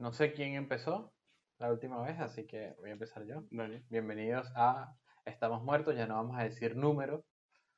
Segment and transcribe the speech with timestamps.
[0.00, 1.12] No sé quién empezó
[1.58, 3.42] la última vez, así que voy a empezar yo.
[3.50, 3.84] Dale.
[3.90, 7.26] Bienvenidos a Estamos Muertos, ya no vamos a decir número,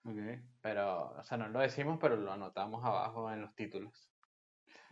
[0.05, 0.41] Ok.
[0.61, 4.09] pero, o sea, no lo decimos, pero lo anotamos abajo en los títulos.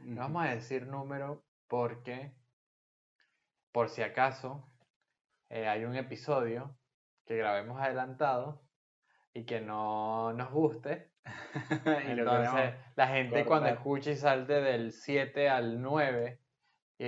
[0.00, 2.34] No vamos a decir número porque,
[3.70, 4.68] por si acaso,
[5.50, 6.76] eh, hay un episodio
[7.26, 8.60] que grabemos adelantado
[9.32, 11.12] y que no nos guste.
[12.08, 16.39] Entonces, la gente cuando escuche y salte del 7 al 9,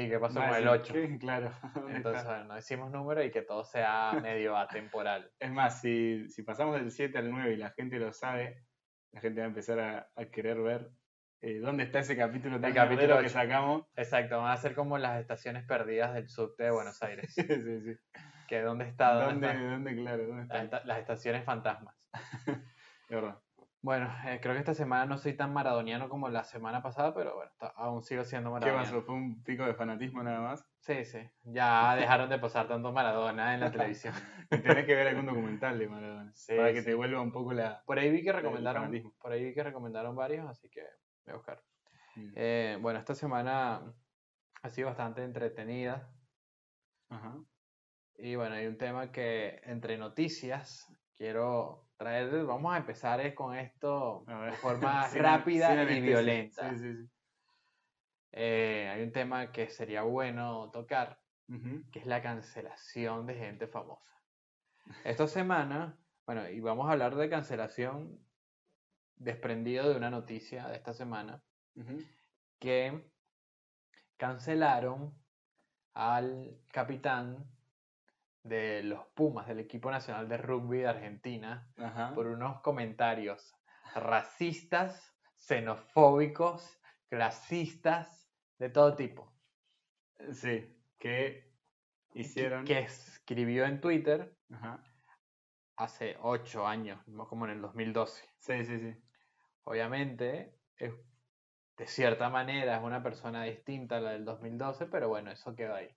[0.00, 0.92] ¿y qué pasó con el decir, 8?
[0.94, 1.18] ¿qué?
[1.18, 1.52] Claro.
[1.74, 2.32] ¿dónde Entonces, está?
[2.34, 5.30] bueno, no decimos número y que todo sea medio atemporal.
[5.38, 8.64] Es más, si, si pasamos del 7 al 9 y la gente lo sabe,
[9.12, 10.90] la gente va a empezar a, a querer ver
[11.42, 13.82] eh, dónde está ese capítulo tan capítulo mierdero que sacamos.
[13.96, 17.34] Exacto, van a ser como las estaciones perdidas del subte de Buenos Aires.
[17.34, 17.96] sí, sí, sí.
[18.46, 20.84] Que dónde está, dónde ¿Dónde, dónde, claro, dónde está?
[20.84, 21.96] las estaciones fantasmas.
[23.08, 23.38] De verdad.
[23.82, 27.34] Bueno, eh, creo que esta semana no soy tan maradoniano como la semana pasada, pero
[27.34, 28.84] bueno, aún sigo siendo ¿Qué maradoniano.
[28.84, 29.02] pasó?
[29.02, 30.64] ¿Fue un pico de fanatismo nada más?
[30.78, 31.18] Sí, sí.
[31.42, 34.14] Ya dejaron de pasar tanto Maradona en la televisión.
[34.52, 36.30] Y tenés que ver algún documental de Maradona.
[36.34, 36.86] Sí, para que sí.
[36.86, 37.82] te vuelva un poco la.
[37.84, 40.82] Por ahí vi que recomendaron, por ahí vi que recomendaron varios, así que
[41.24, 41.62] voy a buscar.
[42.14, 42.32] Mm.
[42.36, 43.94] Eh, bueno, esta semana
[44.62, 46.08] ha sido bastante entretenida
[47.08, 47.36] Ajá.
[48.16, 52.44] y bueno, hay un tema que entre noticias quiero traer.
[52.44, 56.76] Vamos a empezar es con esto de forma rápida y violenta.
[56.76, 57.08] Sí.
[58.32, 61.20] Eh, hay un tema que sería bueno tocar,
[61.92, 64.10] que es la cancelación de gente famosa.
[65.04, 68.18] Esta semana, bueno, y vamos a hablar de cancelación
[69.16, 71.42] desprendido de una noticia de esta semana,
[72.58, 73.06] que
[74.16, 75.14] cancelaron
[75.94, 77.44] al capitán
[78.42, 82.12] de los Pumas, del equipo nacional de rugby de Argentina, Ajá.
[82.14, 83.54] por unos comentarios
[83.94, 89.32] racistas, xenofóbicos, clasistas, de todo tipo.
[90.32, 91.52] Sí, que
[92.14, 92.64] hicieron.
[92.64, 94.82] Que escribió en Twitter Ajá.
[95.76, 98.28] hace ocho años, como en el 2012.
[98.38, 98.94] Sí, sí, sí.
[99.64, 100.94] Obviamente, es-
[101.76, 105.74] de cierta manera es una persona distinta a la del 2012, pero bueno, eso quedó
[105.74, 105.88] ahí.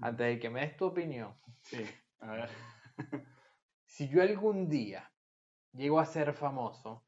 [0.00, 1.84] Antes de que me des tu opinión, Sí,
[2.20, 2.50] a ver.
[3.86, 5.12] si yo algún día
[5.72, 7.06] llego a ser famoso,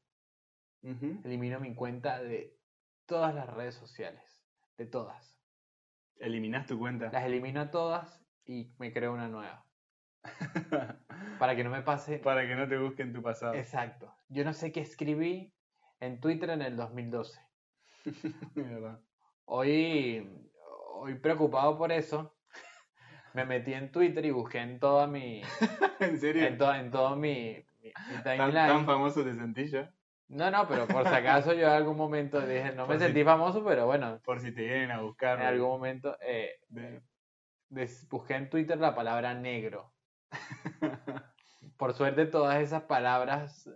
[0.81, 2.57] elimino mi cuenta de
[3.05, 4.43] todas las redes sociales,
[4.77, 5.39] de todas.
[6.17, 7.11] Eliminás tu cuenta.
[7.11, 9.65] Las elimino a todas y me creo una nueva.
[11.39, 12.19] Para que no me pase.
[12.19, 13.53] Para que no te busquen tu pasado.
[13.53, 14.13] Exacto.
[14.27, 15.53] Yo no sé qué escribí
[15.99, 17.39] en Twitter en el 2012.
[18.05, 18.13] De
[18.55, 19.01] verdad.
[19.45, 20.29] Hoy,
[20.93, 22.35] hoy preocupado por eso,
[23.33, 25.41] me metí en Twitter y busqué en toda mi,
[25.99, 26.45] ¿En serio?
[26.45, 29.91] en, to- en todo mi, mi- mi ¿Tan, tan famoso te sentís ya?
[30.27, 33.23] No, no, pero por si acaso yo en algún momento dije, no me si- sentí
[33.23, 35.39] famoso, pero bueno, Por si te vienen a buscar.
[35.39, 37.01] en algún momento eh, de-
[37.69, 39.91] des- busqué en Twitter la palabra negro.
[41.77, 43.69] Por suerte todas esas palabras,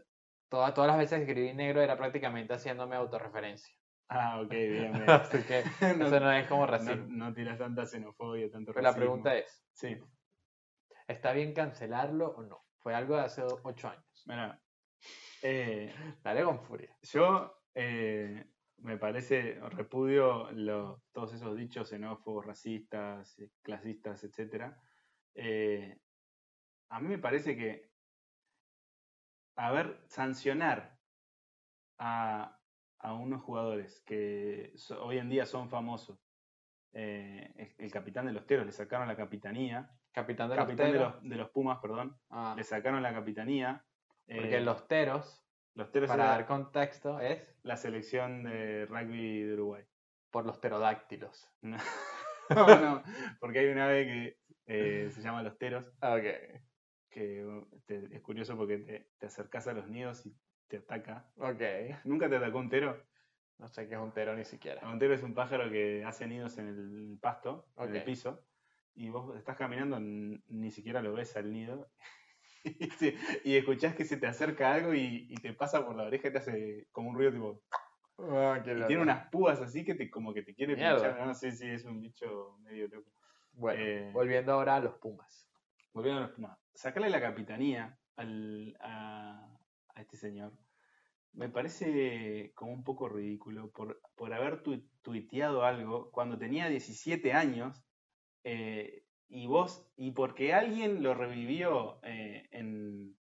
[0.50, 3.74] todas, todas las veces que escribí negro era prácticamente haciéndome autorreferencia.
[4.16, 5.10] Ah, ok, bien, bien.
[5.10, 5.64] Así que
[5.98, 7.06] no, eso no es como racismo.
[7.10, 9.98] no tiras tanta xenofobia, tanto Pero la pregunta es, Sí,
[11.08, 12.64] ¿está bien cancelarlo o no?
[12.78, 14.24] Fue algo de hace ocho años.
[14.26, 14.62] mira.
[15.42, 15.92] eh,
[16.24, 16.96] Dale con furia.
[17.02, 18.46] yo eh,
[18.78, 20.50] me parece, repudio
[21.12, 24.78] todos esos dichos xenófobos, racistas, eh, clasistas, etc.
[26.90, 27.90] a mí me parece que,
[29.56, 31.00] a ver, sancionar
[31.98, 32.60] a,
[33.04, 36.18] a unos jugadores que hoy en día son famosos.
[36.94, 39.90] eh, el, el capitán de los Teros le sacaron la capitanía.
[40.12, 42.18] Capitán de los capitán de los, de los Pumas, perdón.
[42.30, 43.84] Ah, Le sacaron la capitanía.
[44.28, 45.44] porque eh, los teros,
[45.76, 49.84] los Teros para dar contexto, es la selección de rugby de Uruguay.
[50.32, 51.48] por los pterodáctilos.
[52.50, 53.04] No, no,
[53.40, 54.38] porque hay un ave que
[54.68, 56.26] eh, se llama los Teros, Ok.
[57.10, 60.36] que uh, te- es curioso porque te, te acercas a los nidos y
[60.74, 61.26] te ataca.
[61.38, 61.62] Ok.
[62.04, 63.00] ¿Nunca te atacó un tero?
[63.60, 64.88] No sé qué es un tero ni siquiera.
[64.90, 68.44] Un tero es un pájaro que hace nidos en el pasto, en el piso,
[68.96, 71.92] y vos estás caminando, ni siquiera lo ves al nido,
[73.44, 76.32] y, escuchás que se te acerca algo y, y te pasa por la oreja y
[76.32, 77.62] te hace como un ruido tipo...
[78.64, 81.20] Qué Y tiene unas púas así que te, como que te quiere pinchar.
[81.26, 83.12] No, sí, sí, es un bicho medio loco.
[83.54, 85.50] Bueno, eh, volviendo ahora a los Pumas.
[85.94, 86.58] Volviendo a los Pumas.
[86.74, 89.48] Sacarle la capitanía al- a,
[89.96, 90.54] a este señor
[91.34, 97.34] me parece como un poco ridículo por, por haber tu- tuiteado algo cuando tenía 17
[97.34, 97.84] años
[98.44, 103.18] eh, y vos, y porque alguien lo revivió eh, en,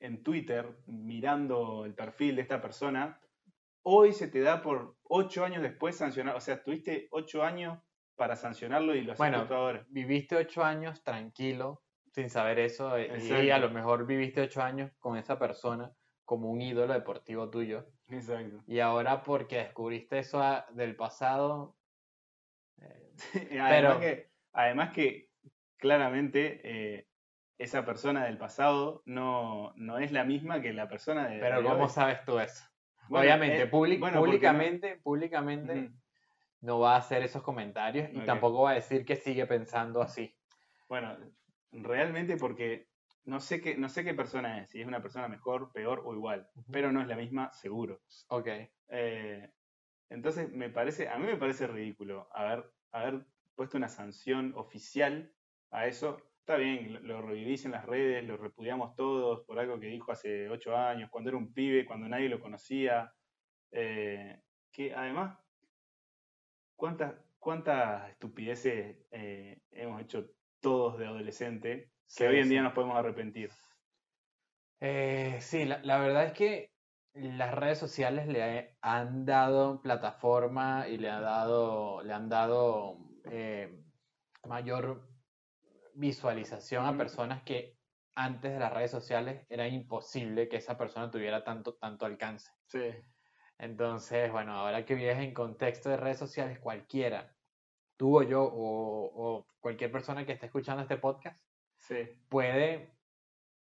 [0.00, 3.20] en Twitter mirando el perfil de esta persona,
[3.82, 7.78] hoy se te da por 8 años después sancionar, o sea, tuviste 8 años
[8.16, 9.86] para sancionarlo y lo Bueno, justo ahora.
[9.88, 11.82] Viviste ocho años tranquilo,
[12.12, 13.54] sin saber eso, eh, y Exacto.
[13.54, 15.92] a lo mejor viviste ocho años con esa persona
[16.28, 17.86] como un ídolo deportivo tuyo.
[18.10, 18.62] Exacto.
[18.66, 21.74] Y ahora porque descubriste eso a- del pasado,
[22.82, 23.14] eh,
[23.62, 25.30] además, Pero- que, además que
[25.78, 27.08] claramente eh,
[27.56, 31.68] esa persona del pasado no, no es la misma que la persona de, pero de
[31.68, 31.90] ¿cómo hoy.
[31.90, 32.62] sabes tú eso?
[33.08, 35.90] Bueno, Obviamente, eh, public- bueno, porque no- públicamente, públicamente
[36.60, 40.36] no va a hacer esos comentarios y tampoco va a decir que sigue pensando así.
[40.90, 41.16] Bueno,
[41.72, 42.87] realmente porque
[43.28, 46.14] no sé qué, no sé qué persona es, si es una persona mejor, peor o
[46.14, 48.00] igual, pero no es la misma, seguro.
[48.28, 48.48] Ok.
[48.88, 49.52] Eh,
[50.08, 55.30] entonces me parece, a mí me parece ridículo haber, haber puesto una sanción oficial
[55.70, 56.16] a eso.
[56.40, 60.10] Está bien, lo, lo revivís en las redes, lo repudiamos todos por algo que dijo
[60.10, 63.12] hace ocho años, cuando era un pibe, cuando nadie lo conocía.
[63.72, 64.42] eh,
[64.72, 65.38] que además,
[66.76, 72.50] ¿cuántas, cuántas estupideces eh, hemos hecho todos de adolescente que Sí, hoy en sí.
[72.50, 73.50] día nos podemos arrepentir?
[74.80, 76.74] Eh, sí, la, la verdad es que
[77.12, 83.84] las redes sociales le han dado plataforma y le, ha dado, le han dado eh,
[84.44, 85.10] mayor
[85.94, 87.80] visualización a personas que
[88.14, 92.52] antes de las redes sociales era imposible que esa persona tuviera tanto, tanto alcance.
[92.66, 92.78] Sí,
[93.58, 97.36] Entonces, bueno, ahora que vives en contexto de redes sociales, cualquiera,
[97.96, 101.42] tú o yo o, o cualquier persona que esté escuchando este podcast,
[101.88, 102.94] sí, puede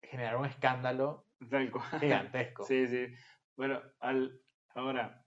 [0.02, 2.00] generar un escándalo tal cual.
[2.00, 2.64] gigantesco.
[2.64, 3.06] Sí, sí.
[3.56, 4.40] Bueno, al,
[4.74, 5.24] ahora,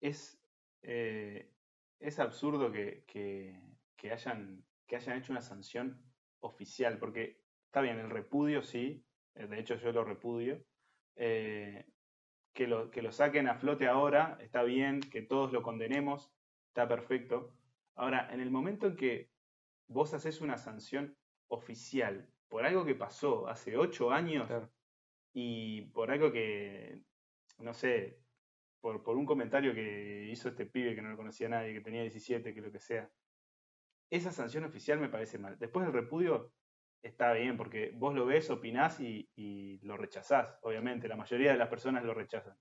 [0.00, 0.40] es,
[0.82, 1.52] eh,
[1.98, 3.60] es absurdo que, que,
[3.96, 6.02] que hayan, que hayan hecho una sanción
[6.40, 10.64] oficial, porque está bien, el repudio sí, eh, de hecho yo lo repudio,
[11.16, 11.86] eh,
[12.52, 16.32] que, lo, que lo saquen a flote ahora, está bien, que todos lo condenemos,
[16.68, 17.54] está perfecto.
[17.96, 19.30] Ahora, en el momento en que
[19.88, 21.16] vos haces una sanción
[21.48, 24.70] oficial por algo que pasó hace ocho años, Claro.
[25.34, 27.02] y por algo que,
[27.58, 28.20] no sé,
[28.80, 32.02] por, por un comentario que hizo este pibe que no lo conocía nadie, que tenía
[32.02, 33.10] 17, que lo que sea,
[34.10, 35.58] esa sanción oficial me parece mal.
[35.58, 36.52] Después del repudio
[37.02, 41.58] está bien, porque vos lo ves, opinás y, y lo rechazás, obviamente, la mayoría de
[41.58, 42.56] las personas lo rechazan.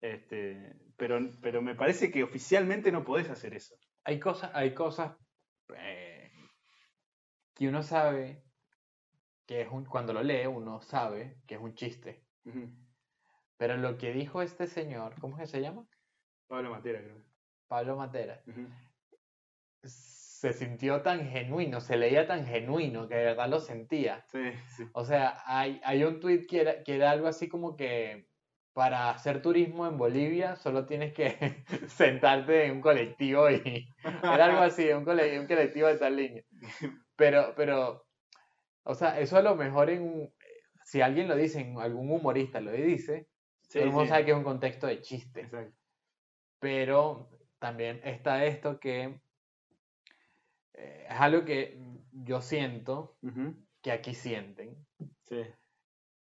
[0.00, 3.76] Este, pero, pero me parece que oficialmente no podés hacer eso.
[4.04, 5.16] Hay cosas, hay cosas
[5.76, 6.01] eh,
[7.62, 8.42] que uno sabe
[9.46, 12.24] que es un, cuando lo lee, uno sabe que es un chiste.
[13.56, 15.86] Pero lo que dijo este señor, ¿cómo es que se llama?
[16.48, 17.22] Pablo Matera, creo.
[17.68, 18.42] Pablo Matera,
[19.84, 24.24] se sintió tan genuino, se leía tan genuino que de verdad lo sentía.
[24.26, 24.88] Sí, sí.
[24.92, 28.26] O sea, hay, hay un tweet que era, que era algo así como que
[28.72, 33.88] para hacer turismo en Bolivia solo tienes que sentarte en un colectivo y
[34.24, 36.42] era algo así, un, cole- un colectivo de tal línea.
[37.22, 38.04] Pero, pero,
[38.82, 40.34] o sea, eso a lo mejor en,
[40.82, 43.28] si alguien lo dice, algún humorista lo dice,
[43.68, 44.08] Sí, todo el mundo sí.
[44.08, 45.42] sabe que es un contexto de chiste.
[45.42, 45.78] Exacto.
[46.58, 47.30] Pero
[47.60, 49.20] también está esto que
[50.74, 51.78] eh, es algo que
[52.10, 53.54] yo siento Ujú.
[53.80, 54.84] que aquí sienten,
[55.22, 55.42] Sí.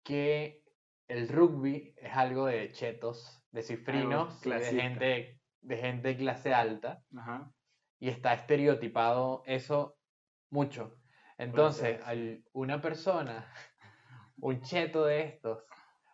[0.03, 0.63] que
[1.09, 7.51] el rugby es algo de chetos, de cifrinos, de gente, de gente clase alta, Ajá.
[7.99, 9.94] y está estereotipado eso
[10.54, 10.96] mucho.
[11.37, 12.00] Entonces,
[12.52, 13.52] una persona,
[14.40, 15.64] un cheto de estos,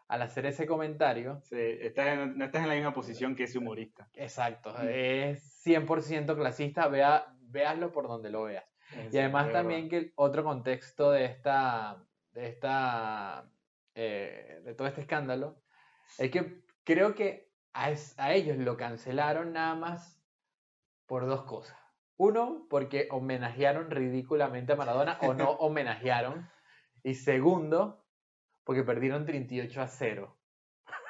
[0.09, 3.59] al hacer ese comentario, Sí, estás en- no estás en la misma posición que ese
[3.59, 4.09] humorista.
[4.15, 4.89] exacto, Mm.
[4.89, 8.65] es 100% clasista, vea, véaslo por donde lo veas.
[9.13, 13.49] Y además también que el otro contexto de esta, de esta,
[13.95, 15.63] eh, de todo este escándalo,
[16.19, 20.21] es que creo que a, es- a ellos lo cancelaron nada más
[21.07, 21.77] por dos cosas.
[22.23, 26.47] Uno, porque homenajearon ridículamente a Maradona o no homenajearon.
[27.03, 28.05] Y segundo,
[28.65, 30.37] porque perdieron 38 a 0.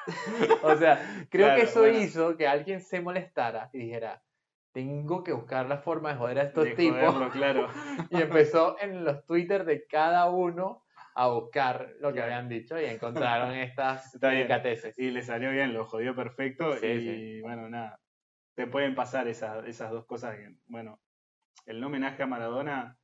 [0.62, 1.98] o sea, creo Claro, que eso bueno.
[1.98, 4.22] hizo que alguien se molestara y dijera,
[4.72, 7.00] tengo que buscar la forma de joder a estos De tipos.
[7.00, 7.68] joderlo, claro.
[8.10, 10.84] Y empezó en los Twitter de cada uno
[11.16, 12.34] a buscar lo que Claro.
[12.34, 14.96] habían dicho y encontraron estas delicateces.
[14.96, 16.76] Y le salió bien, lo jodió perfecto.
[16.76, 17.40] Sí, y sí.
[17.42, 17.98] bueno, nada.
[18.60, 20.36] Te pueden pasar esas, esas dos cosas.
[20.36, 21.00] Que, bueno,
[21.64, 22.98] el no homenaje a Maradona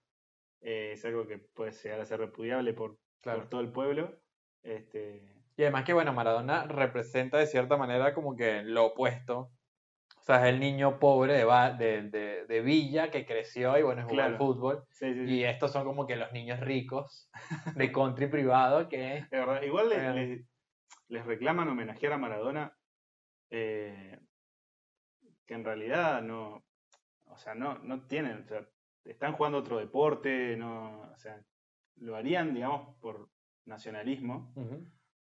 [0.61, 3.41] eh, es algo que puede llegar a ser repudiable por, Claro.
[3.41, 4.21] por todo el pueblo.
[4.63, 5.23] Este,
[5.57, 9.51] Y además que, bueno, Maradona representa de cierta manera como que lo opuesto.
[10.19, 11.47] O sea, es el niño pobre de,
[11.79, 14.37] de, de- de Villa que creció y, bueno, jugó al Claro.
[14.37, 14.85] fútbol.
[14.91, 15.35] sí, sí, sí.
[15.37, 17.31] Y estos son como que los niños ricos
[17.81, 19.25] de country privado que...
[19.65, 20.13] Igual le- Eh.
[20.13, 20.45] le-
[21.09, 22.77] les reclaman homenajear a Maradona,
[23.51, 24.19] eh,
[25.47, 26.65] que en realidad no.
[27.29, 28.67] O sea, no, no tienen, o sea,
[29.05, 31.43] están jugando otro deporte, no, o sea,
[31.97, 33.29] lo harían, digamos, por
[33.65, 34.53] nacionalismo,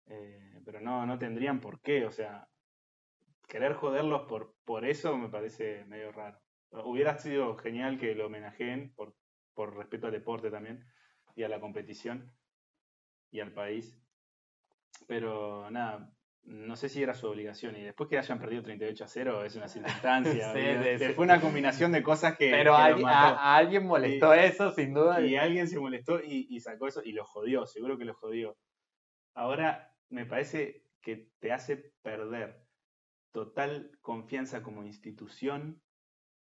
[0.07, 2.49] eh, pero no, no tendrían por qué, o sea,
[3.49, 6.41] querer joderlos por, por eso me parece medio raro.
[6.71, 9.15] Hubiera sido genial que lo homenajeen por,
[9.55, 10.85] por respeto al deporte también
[11.35, 12.33] y a la competición
[13.31, 14.01] y al país.
[15.09, 16.13] Pero nada,
[16.45, 17.77] no sé si era su obligación.
[17.77, 20.53] Y después que hayan perdido 38 a 0 es una circunstancia.
[21.15, 22.51] Fue una combinación de cosas que.
[22.51, 25.21] Pero a, alguien molestó eso, sin duda.
[25.21, 28.57] Y alguien se molestó y, y, sacó eso y lo jodió, seguro que lo jodió.
[29.35, 32.61] Ahora me parece que te hace perder
[33.33, 35.81] total confianza como institución,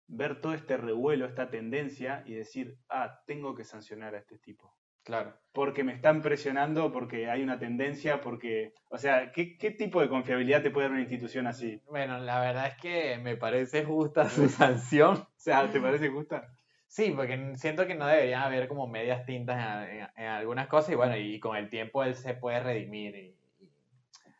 [0.07, 4.76] ver todo este revuelo, esta tendencia y decir, ah, tengo que sancionar a este tipo.
[5.07, 5.33] Claro.
[5.53, 8.75] Porque me están presionando, porque hay una tendencia, porque.
[8.91, 9.47] O sea, ¿qué,
[9.79, 11.81] tipo de confiabilidad te puede dar una institución así?
[11.87, 15.19] Bueno, la verdad es que me parece justa su sanción.
[15.19, 16.49] o sea, ¿te parece justa?
[16.89, 21.17] Sí, porque siento que no deberían haber como medias tintas en, algunas cosas y bueno,
[21.17, 23.37] y con el tiempo él se puede redimir.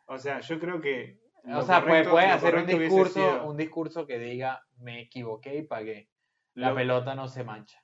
[0.05, 4.65] O sea, yo creo que o sea, puede, hacer un discurso, un discurso que diga,
[4.79, 6.09] me equivoqué y pagué.
[6.55, 7.81] La pelota no se mancha.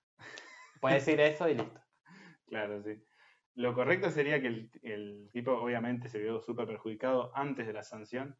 [0.81, 1.82] Puede decir eso y listo.
[2.53, 3.03] Claro, sí.
[3.55, 8.38] Lo correcto sería que el, tipo obviamente se vio súper perjudicado antes de la sanción,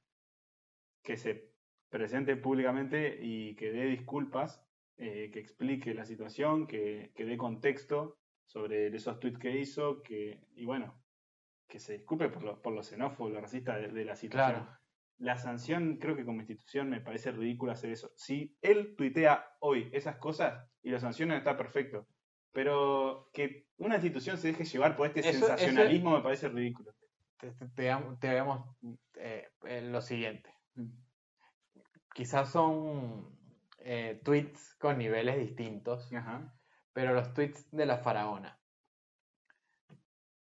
[1.03, 1.51] que se
[1.89, 4.63] presente públicamente y que dé disculpas,
[4.98, 10.48] eh, que explique la situación, que, que dé contexto sobre esos tweets que hizo, que,
[10.55, 11.03] y bueno,
[11.67, 14.63] que se disculpe por lo, por lo xenófobo, lo racista de, la situación.
[14.63, 14.84] Claro
[15.24, 18.12] la sanción, creo que como institución me parece ridículo hacer eso.
[18.15, 22.08] Si él tuitea hoy esas cosas y lo sancionan, está perfecto.
[22.53, 26.93] Pero que una institución se deje llevar por este sensacionalismo me parece ridículo.
[27.75, 28.65] Te, vemos
[29.15, 29.50] eh,
[29.81, 30.53] lo siguiente.
[32.13, 33.38] Quizás son
[33.79, 36.10] eh, tweets con niveles distintos,
[36.93, 38.57] pero los tweets de la faraona.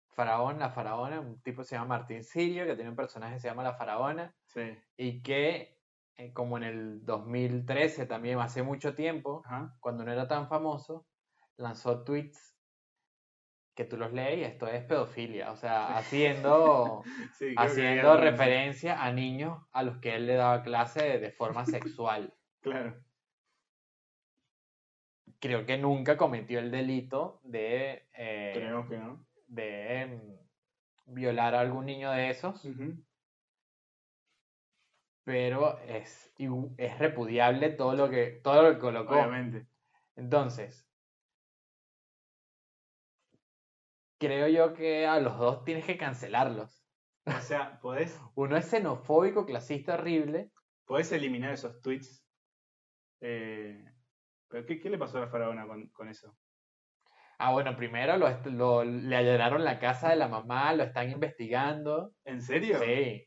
[0.10, 3.48] Faraón, la faraona, un tipo se llama Martín Sirio, que tiene un personaje que se
[3.48, 4.36] llama la faraona,
[4.98, 5.80] y que
[6.18, 9.42] eh, como en el 2013 también, hace mucho tiempo,
[9.80, 11.06] cuando no era tan famoso,
[11.60, 12.58] lanzó tweets
[13.76, 17.04] que tú los lees y esto es pedofilia, o sea, haciendo,
[17.58, 22.34] haciendo referencia a niños a los que él le daba clase de, forma sexual.
[22.62, 22.94] Claro.
[25.40, 28.10] Creo que nunca cometió el delito de...
[28.12, 30.38] Eh, Creo que no de em,
[31.06, 32.66] violar a algún niño de esos.
[35.24, 36.34] Pero es,
[36.78, 39.16] es repudiable todo lo que, todo lo que colocó.
[39.16, 39.68] Obviamente.
[40.16, 40.89] Entonces,
[44.20, 46.86] creo yo que a los dos tienes que cancelarlos.
[47.26, 48.20] O sea, podés.
[48.36, 50.52] Uno es xenofóbico, clasista, horrible.
[50.86, 52.24] Podés eliminar esos tweets.
[53.22, 53.84] Eh,
[54.48, 56.36] ¿Pero qué, qué, le pasó a la faraona con eso?
[57.42, 62.14] Ah, bueno, primero lo, le allanaron la casa de la mamá, lo están investigando.
[62.26, 62.80] ¿En serio?
[62.80, 63.26] Sí.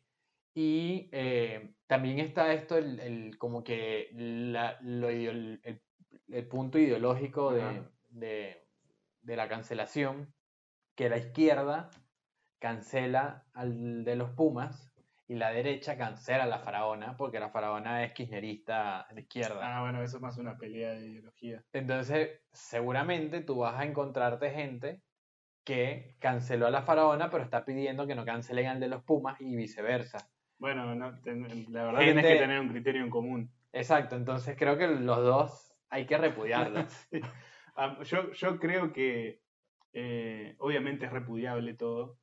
[0.54, 5.78] Y eh, también está esto, el, como que la, el,
[6.50, 10.34] punto ideológico de, de, la cancelación,
[10.94, 11.90] que la izquierda
[12.58, 14.92] cancela al de los Pumas
[15.26, 19.60] y la derecha cancela a la faraona, porque la faraona es kirchnerista de izquierda.
[19.62, 21.64] Ah, bueno, eso es más una pelea de ideología.
[21.72, 25.00] Entonces, seguramente tú vas a encontrarte gente
[25.64, 29.40] que canceló a la faraona, pero está pidiendo que no cancelen al de los Pumas
[29.40, 30.28] y viceversa.
[30.58, 31.10] Bueno, la
[31.84, 33.50] verdad tienes que tener un criterio en común.
[33.72, 36.92] Exacto, entonces creo que los dos hay que repudiarlos.
[37.74, 39.41] Ah, yo, yo creo que
[39.92, 42.18] eh, obviamente es repudiable todo,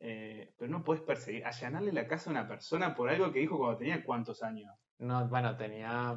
[0.00, 3.58] eh, pero no puedes perseguir, allanarle la casa a una persona por algo que dijo
[3.58, 4.72] cuando tenía cuántos años.
[4.98, 6.16] No, bueno, tenía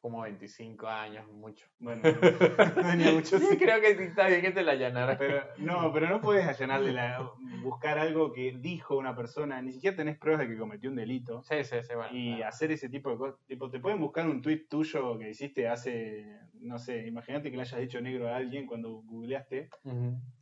[0.00, 1.66] como 25 años, mucho.
[1.78, 2.02] Bueno,
[2.74, 3.38] tenía mucho.
[3.38, 5.18] Sí, creo que sí está bien que te la allanara.
[5.18, 7.30] Pero, no, pero no puedes allanarle la,
[7.62, 11.42] buscar algo que dijo una persona, ni siquiera tenés pruebas de que cometió un delito.
[11.42, 12.16] Sí, sí, sí, bueno.
[12.16, 13.40] Y hacer ese tipo de cosas.
[13.46, 17.62] Tipo, te pueden buscar un tuit tuyo que hiciste hace no sé, imagínate que le
[17.62, 19.70] hayas dicho negro a alguien cuando googleaste,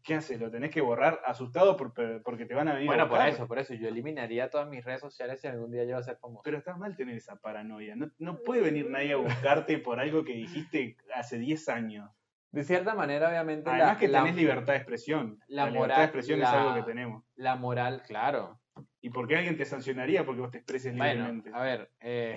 [0.02, 0.40] ¿qué haces?
[0.40, 3.74] ¿Lo tenés que borrar asustado porque te van a venir Bueno, por eso, por eso,
[3.74, 6.42] yo eliminaría todas mis redes sociales si algún día yo a ser famoso.
[6.44, 10.32] Pero está mal tener esa paranoia, no, puede venir nadie a buscarte por algo que
[10.32, 12.10] dijiste hace 10 años.
[12.50, 13.68] De cierta manera, obviamente.
[13.68, 15.38] Además que tenés libertad de expresión.
[15.48, 17.22] La, libertad de expresión es algo que tenemos.
[17.36, 18.58] La moral, claro.
[19.00, 21.50] ¿Y por qué alguien te sancionaría porque vos te expreses libremente?
[21.52, 22.36] A ver, eh...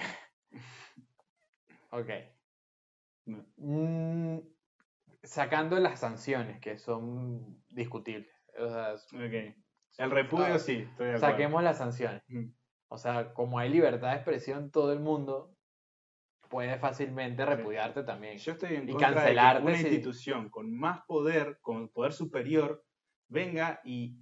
[1.91, 2.09] ok.
[3.57, 4.37] Mm,
[5.23, 8.31] sacando las sanciones, que son discutibles.
[9.97, 10.87] El repudio sí,
[11.19, 12.23] Saquemos las sanciones.
[12.87, 15.55] O sea, como hay libertad de expresión, todo el mundo
[16.49, 18.37] puede fácilmente repudiarte también.
[18.37, 21.87] Yo estoy en Y contra de que cancelarte una si- institución con más poder, con
[21.89, 22.83] poder superior,
[23.29, 24.17] venga y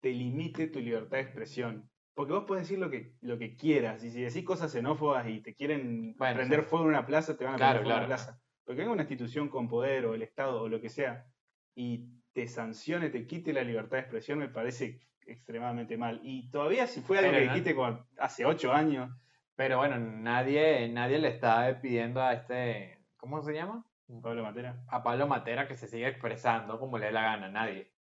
[0.00, 1.90] te limite tu libertad de expresión.
[2.14, 5.40] Porque vos puedes decir lo que, lo que quieras, y si decís cosas xenófobas y
[5.40, 6.66] te quieren Bueno, prender sí.
[6.68, 8.38] fuego en una plaza, te van a Claro, prender fuego en una claro.
[8.64, 11.26] Porque venga una institución con poder, o el Estado, o lo que sea,
[11.74, 16.20] y te sancione, te quite la libertad de expresión, me parece extremadamente mal.
[16.22, 19.10] Y todavía si fue algo Pero que no- hace ocho años,
[19.56, 23.86] Pero bueno, nadie, nadie le está pidiendo a este, ¿cómo se llama?
[24.20, 24.82] Pablo Matera.
[24.88, 27.92] A Pablo Matera que se siga expresando como le dé la gana, nadie.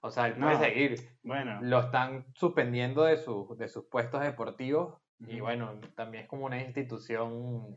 [0.00, 0.46] O sea, él No.
[0.46, 0.96] puede seguir.
[1.22, 6.46] Bueno, Lo están suspendiendo de, sus de sus puestos deportivos y bueno, también es como
[6.46, 7.76] una institución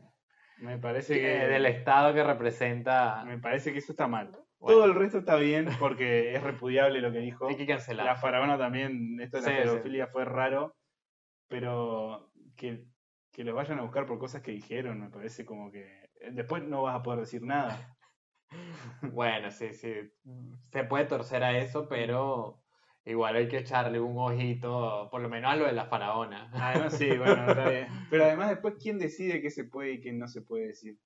[0.60, 1.46] me parece que- que...
[1.48, 3.24] del Estado que representa...
[3.24, 4.30] Me parece que eso está mal.
[4.58, 4.76] Bueno.
[4.78, 7.46] Todo el resto está bien porque es repudiable lo que dijo.
[7.48, 8.04] Hay que cancelar.
[8.06, 9.62] La faraona también, esto de la Sí, sí.
[9.62, 10.74] pedofilia fue raro,
[11.48, 12.84] pero que,
[13.32, 16.82] que los vayan a buscar por cosas que dijeron, me parece como que después no
[16.82, 17.94] vas a poder decir nada.
[19.02, 19.92] Bueno, sí, sí.
[20.72, 22.62] Se puede torcer a eso, pero
[23.08, 26.50] igual hay que echarle un ojito, por lo menos a lo de la faraona.
[26.52, 27.88] Además, sí, bueno, está bien.
[28.10, 30.98] Pero además después, ¿quién decide qué se puede y qué no se puede decir?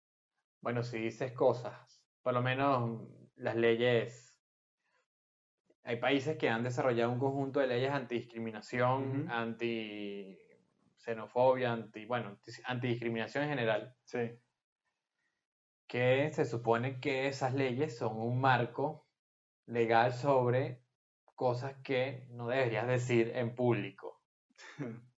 [0.60, 3.00] Bueno, si dices cosas, por lo menos
[3.36, 4.28] las leyes.
[5.84, 9.32] Hay países que han desarrollado un conjunto de leyes antidiscriminación, Ujú.
[9.32, 10.38] anti
[10.98, 14.30] xenofobia, anti, bueno, anti- antidiscriminación en general, Sí.
[15.88, 19.08] que se supone que esas leyes son un marco
[19.66, 20.81] legal sobre
[21.42, 24.22] cosas que no deberías decir en público.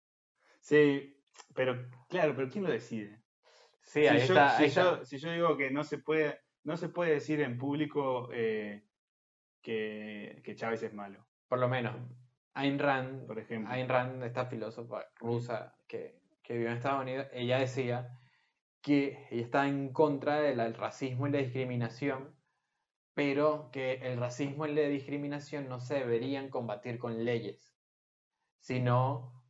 [0.60, 1.14] Sí,
[1.54, 1.76] pero
[2.08, 3.20] claro, pero ¿quién lo decide?
[3.82, 4.56] Sí, si, ahí yo, está.
[4.56, 4.82] si ahí está.
[4.82, 8.82] yo- si yo digo que no se puede, no se puede decir en público eh,
[9.60, 11.94] que, que Chávez es malo, Por lo menos,
[12.54, 13.70] Ayn Rand, por ejemplo.
[13.70, 18.18] Ayn Rand, esta filósofa rusa que, que vivió en Estados Unidos, ella decía
[18.80, 22.34] que ella está en contra del del racismo y la discriminación,
[23.14, 27.74] pero que el racismo y la discriminación no se deberían combatir con leyes,
[28.58, 29.44] sino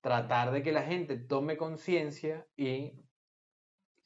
[0.00, 3.04] tratar de que la gente tome conciencia y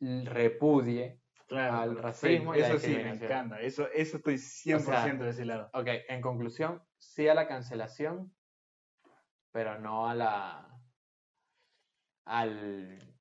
[0.01, 1.21] repudie.
[1.47, 3.61] Claro, al racismo y la Eso sí me encanta.
[3.61, 5.69] Eso, eso estoy 100% de ese lado.
[5.75, 8.35] Ok, en conclusión, sí a la cancelación,
[9.53, 10.71] pero no a la
[12.25, 13.14] al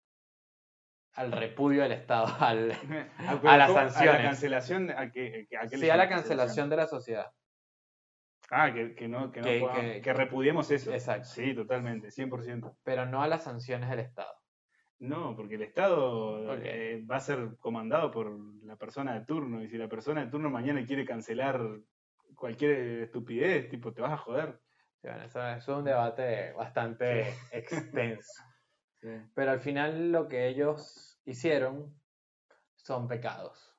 [1.15, 4.13] al repudio del Estado, al, a las sanciones.
[4.15, 7.31] A la cancelación, ¿a qué, a qué le sí a la cancelación de la sociedad.
[8.49, 10.93] Ah, que, que no, que, no Que- pueda- que- repudiemos eso.
[10.93, 11.27] Exacto.
[11.29, 12.75] Sí, totalmente, 100%.
[12.83, 14.33] pero no a las sanciones del Estado.
[14.99, 18.31] No, porque el Estado eh, va a ser comandado por
[18.63, 19.61] la persona de turno.
[19.63, 21.59] Y si la persona de turno mañana quiere cancelar
[22.35, 24.59] cualquier estupidez, tipo, te vas a joder.
[25.01, 28.43] Sí, bueno, eso, eso es un debate bastante extenso.
[29.03, 29.09] Sí.
[29.35, 31.93] Pero al final lo que ellos hicieron
[32.77, 33.77] son pecados.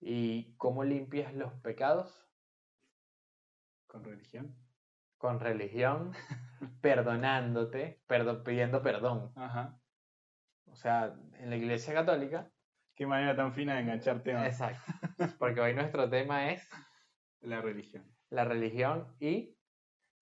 [0.00, 2.28] ¿Y cómo limpias los pecados?
[3.88, 4.56] Con religión.
[5.18, 6.12] Con religión,
[6.80, 9.32] perdonándote, perdo- pidiendo perdón.
[9.36, 9.78] Ajá.
[10.66, 12.50] O sea, en la Iglesia Católica.
[12.94, 14.46] Qué manera tan fina de enganchar temas.
[14.46, 14.92] Exacto.
[15.38, 16.68] Porque hoy nuestro tema es
[17.40, 18.04] La religión.
[18.30, 19.56] la religión y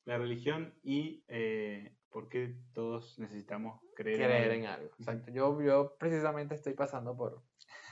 [0.06, 4.90] La religión y eh, por qué todos necesitamos creer, creer en en algo.
[4.98, 5.30] Exacto.
[5.30, 7.44] Yo, yo precisamente estoy pasando por, algo.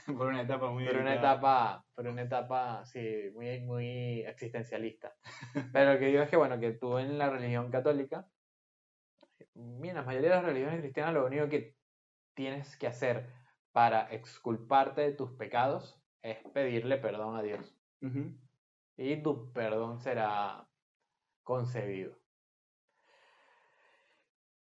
[0.17, 5.15] por una etapa muy por una etapa, por una etapa, sí, muy, muy existencialista.
[5.73, 8.27] Pero lo que digo es que, bueno, que tú en la religión católica,
[9.55, 11.75] mira, la mayoría de las religiones cristianas lo único que
[12.33, 13.29] tienes que hacer
[13.71, 17.75] para exculparte de tus pecados es pedirle perdón a Dios.
[18.97, 20.67] Y tu perdón será
[21.43, 22.17] concedido.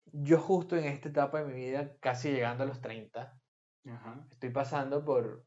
[0.06, 3.40] Yo justo en esta etapa de mi vida, casi llegando a los 30,
[3.86, 4.28] Ajá.
[4.32, 5.46] estoy pasando por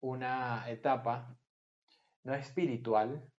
[0.00, 1.38] una etapa
[2.24, 3.32] no espiritual,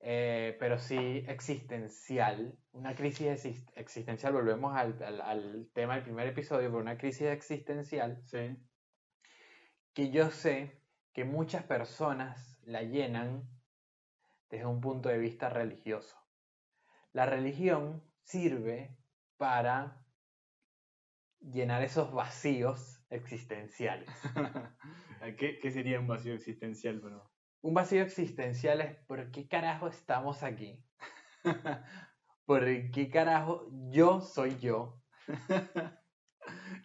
[0.00, 6.26] eh, pero sí existencial, una crisis exist- existencial, volvemos al, al- al tema del primer
[6.28, 8.56] episodio, por una crisis existencial Sí.
[9.94, 13.48] que yo sé que muchas personas la llenan
[14.50, 16.16] desde un punto de vista religioso.
[17.12, 18.98] La religión sirve
[19.36, 20.04] para
[21.40, 24.08] llenar esos vacíos existenciales.
[25.38, 27.30] ¿Qué, ¿Qué sería un vacío existencial, bro?
[27.62, 30.84] Un vacío existencial es ¿por qué carajo estamos aquí?
[32.44, 35.02] ¿Por qué carajo yo soy yo?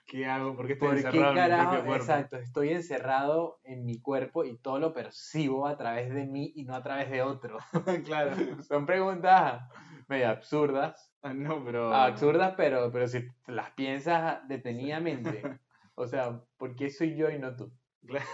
[0.07, 0.55] ¿Qué hago?
[0.55, 1.69] ¿Por qué estoy ¿Por qué encerrado en mi carajo?
[1.69, 2.03] propio cuerpo?
[2.03, 6.65] Exacto, estoy encerrado en mi cuerpo y todo lo percibo a través de mí y
[6.65, 7.57] no a través de otro.
[8.05, 8.35] claro.
[8.63, 9.63] Son preguntas
[10.13, 11.13] medio absurdas.
[11.21, 11.93] Ah, no, pero.
[11.93, 15.41] Absurdas, pero, pero si las piensas detenidamente.
[15.95, 17.71] O sea, ¿por qué soy yo y no tú?
[18.07, 18.25] Claro,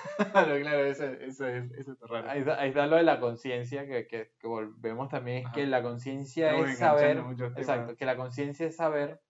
[0.61, 2.29] claro, eso, eso, es, eso es raro.
[2.29, 5.55] Ahí está, ahí está lo de la conciencia, que, que, que volvemos también, es Ajá.
[5.55, 7.21] que la conciencia es saber,
[7.57, 9.21] exacto, que la conciencia es saber,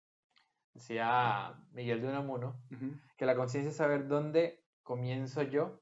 [0.76, 2.92] decía Miguel de Unamuno, Ujú.
[3.18, 5.82] que la conciencia es saber dónde comienzo yo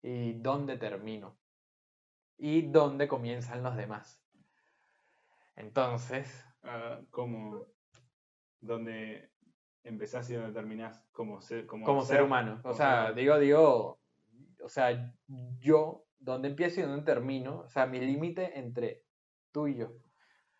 [0.00, 1.36] y dónde termino
[2.38, 4.22] y dónde comienzan los demás.
[5.58, 7.66] Entonces, Ah, como.
[8.60, 9.30] Donde
[9.84, 14.00] empezás y donde terminás como ser, como como ser humano, o sea, ser digo, digo,
[14.62, 15.14] o sea,
[15.60, 19.04] yo, dónde empiezo y dónde termino, o sea, mi límite entre
[19.52, 19.92] tú y yo.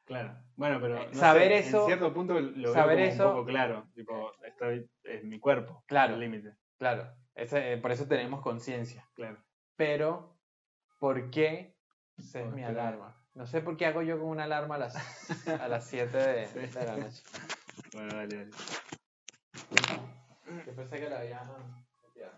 [0.04, 0.38] Claro.
[0.54, 0.96] Bueno, pero.
[0.98, 3.46] Eh, no saber sé, eso- En cierto punto lo saber veo como eso- un poco
[3.46, 3.88] claro.
[3.94, 5.82] Tipo, estoy, es mi cuerpo.
[5.86, 6.14] Claro.
[6.14, 6.54] El límite.
[6.78, 9.06] Claro, ese- por eso tenemos conciencia.
[9.14, 9.42] Claro.
[9.76, 10.38] Pero,
[11.00, 11.76] ¿por qué?
[12.16, 13.17] Esa es mi alarma.
[13.38, 14.96] No sé por qué hago yo con una alarma a las,
[15.48, 16.58] a las 7 de, Sí.
[16.58, 17.22] de la noche.
[17.92, 18.50] Bueno, dale, dale.
[20.66, 21.40] Yo pensé que la había
[22.02, 22.32] copiado.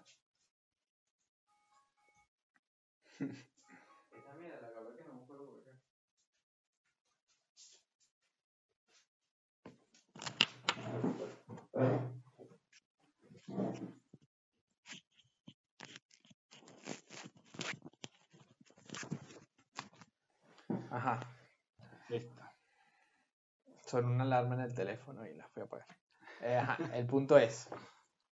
[3.19, 5.71] Esta mierda, la verdad que no me acuerdo por qué.
[20.91, 21.21] Ajá.
[22.09, 22.43] Listo.
[23.91, 25.99] Son una alarma en el teléfono y la fui a apagar.
[26.43, 27.69] Eh, ajá, el punto es,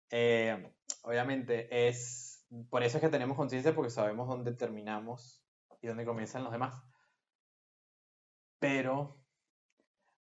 [0.09, 5.43] eh, obviamente es, por eso es que tenemos conciencia porque sabemos dónde terminamos
[5.83, 6.81] y dónde comienzan los demás.
[8.61, 9.21] Pero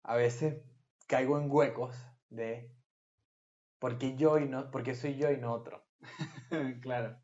[0.02, 0.64] a veces
[1.06, 1.96] caigo en huecos
[2.30, 2.76] de
[3.78, 5.86] por qué yo y no, por qué soy yo y no otro.
[6.82, 7.22] claro.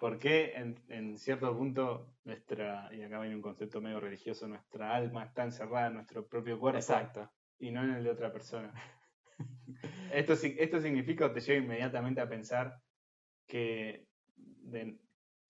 [0.00, 4.94] ¿Por qué en, en cierto punto nuestra, y acá viene un concepto medio religioso, nuestra
[4.96, 7.30] alma está encerrada en nuestro propio cuerpo Exacto.
[7.58, 8.72] y no en el de otra persona?
[10.14, 12.80] esto, esto significa o te lleva inmediatamente a pensar
[13.46, 14.98] que, de-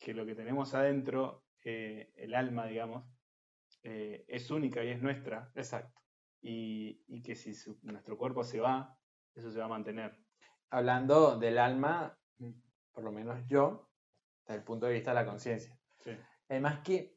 [0.01, 3.05] que lo que tenemos adentro, eh, el alma, digamos,
[3.85, 6.01] eh, es única y es nuestra Exacto.
[6.43, 8.99] y, y que si su- nuestro cuerpo se va,
[9.37, 10.19] eso se va a mantener.
[10.71, 12.19] Hablando del alma,
[12.93, 13.90] por lo menos yo,
[14.51, 15.79] desde el punto de vista de la conciencia.
[15.99, 16.11] Sí.
[16.49, 17.17] Además que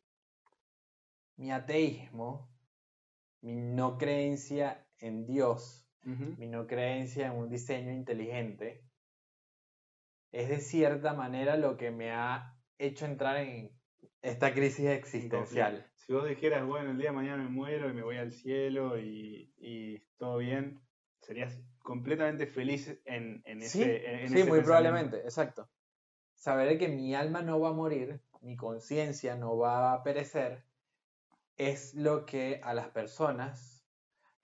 [1.35, 2.49] mi ateísmo,
[3.41, 5.89] mi no creencia en Dios,
[6.37, 8.83] mi no creencia en un diseño inteligente,
[10.31, 13.71] es de cierta manera lo que me ha hecho entrar en
[14.21, 15.85] esta crisis existencial.
[15.95, 18.99] Si vos dijeras, bueno, el día de mañana me muero y me voy al cielo
[18.99, 20.81] y, y todo bien,
[21.21, 25.69] serías completamente feliz en, en ese Sí, en- en sí, ese muy probablemente, exacto.
[26.43, 30.65] Saber que mi alma no va a morir, mi conciencia no va a perecer,
[31.55, 33.87] es lo que a las personas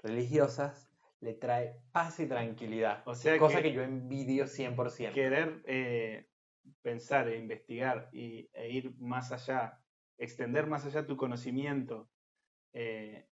[0.01, 3.03] religiosas le trae paz y tranquilidad.
[3.05, 5.11] O sea cosa que, que yo envidio 100%.
[5.11, 6.29] querer eh,
[6.81, 9.83] pensar e investigar y, e ir más allá,
[10.17, 12.09] extender más allá tu conocimiento
[12.71, 13.27] eh,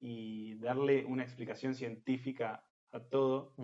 [0.00, 3.54] y darle una explicación científica a todo,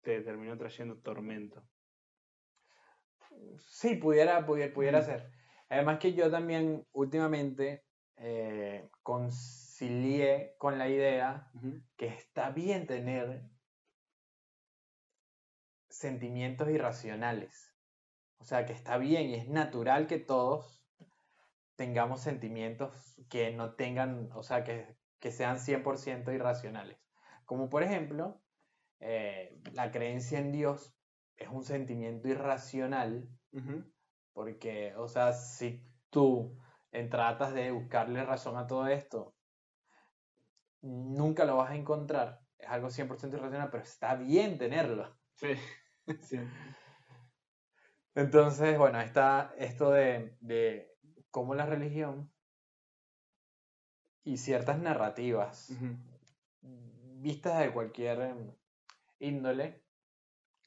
[0.00, 1.62] te terminó trayendo tormento.
[3.58, 5.04] Sí, pudiera, pudiera, pudiera Mm.
[5.04, 5.30] ser.
[5.68, 7.84] Además que yo también últimamente
[8.16, 11.50] eh, concilié con la idea
[11.96, 13.42] que está bien tener
[15.88, 17.74] sentimientos irracionales.
[18.38, 20.84] O sea, que está bien y es natural que todos
[21.76, 26.98] tengamos sentimientos que no tengan, o sea, que, que sean 100% irracionales.
[27.46, 28.42] Como por ejemplo,
[29.00, 30.96] eh, la creencia en Dios
[31.36, 33.28] es un sentimiento irracional
[34.32, 36.58] porque, o sea, si tú
[37.10, 39.34] tratas de buscarle razón a todo esto,
[40.80, 42.40] nunca lo vas a encontrar.
[42.58, 45.16] Es algo 100% irracional, pero está bien tenerlo.
[45.34, 45.54] Sí,
[46.22, 46.38] sí.
[48.14, 50.94] Entonces, bueno, está esto de, de
[51.30, 52.32] cómo la religión
[54.22, 55.72] y ciertas narrativas
[56.60, 58.36] vistas de cualquier
[59.18, 59.83] índole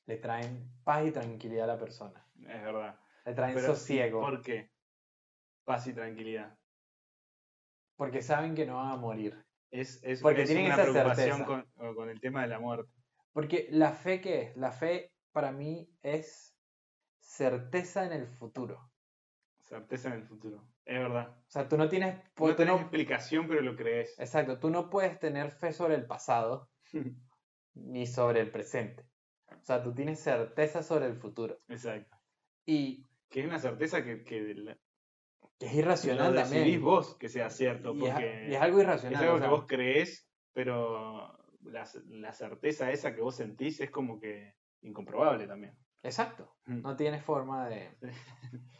[0.07, 2.25] le traen paz y tranquilidad a la persona.
[2.39, 2.99] Es verdad.
[3.25, 4.21] Le traen Pero, sosiego.
[4.21, 4.71] ¿Por qué?
[5.65, 6.57] Paz y tranquilidad.
[7.95, 9.45] Porque saben que no van a morir.
[9.69, 11.65] Es, es, Porque es tienen una esa preocupación certeza.
[11.75, 12.91] con, con el tema de la muerte.
[13.33, 14.57] Porque la fe, ¿qué es?
[14.57, 16.57] La fe para mí es
[17.19, 18.89] certeza en el futuro.
[19.59, 20.63] Certeza en el futuro.
[20.85, 21.35] Es verdad.
[21.37, 22.15] O sea, tú no tienes...
[22.15, 24.17] No tú tenés no- explicación, pero lo crees.
[24.17, 26.69] exacto, tú no puedes tener fe sobre el pasado
[27.73, 29.05] ni sobre el presente.
[29.67, 31.59] O sea, tú tienes certeza sobre el futuro.
[31.67, 32.17] Exacto.
[32.65, 34.77] Y Que es una certeza que, que
[35.59, 36.63] Que es irracional lo también.
[36.63, 38.15] decidís vos que sea cierto, Y es,
[38.47, 39.21] y es algo es irracional.
[39.21, 44.21] algo o que vos creés, pero la, la certeza esa que vos sentís es como
[44.21, 45.77] que incomprobable también.
[46.01, 46.55] Exacto.
[46.67, 46.83] Mm.
[46.83, 47.89] No tiene forma de.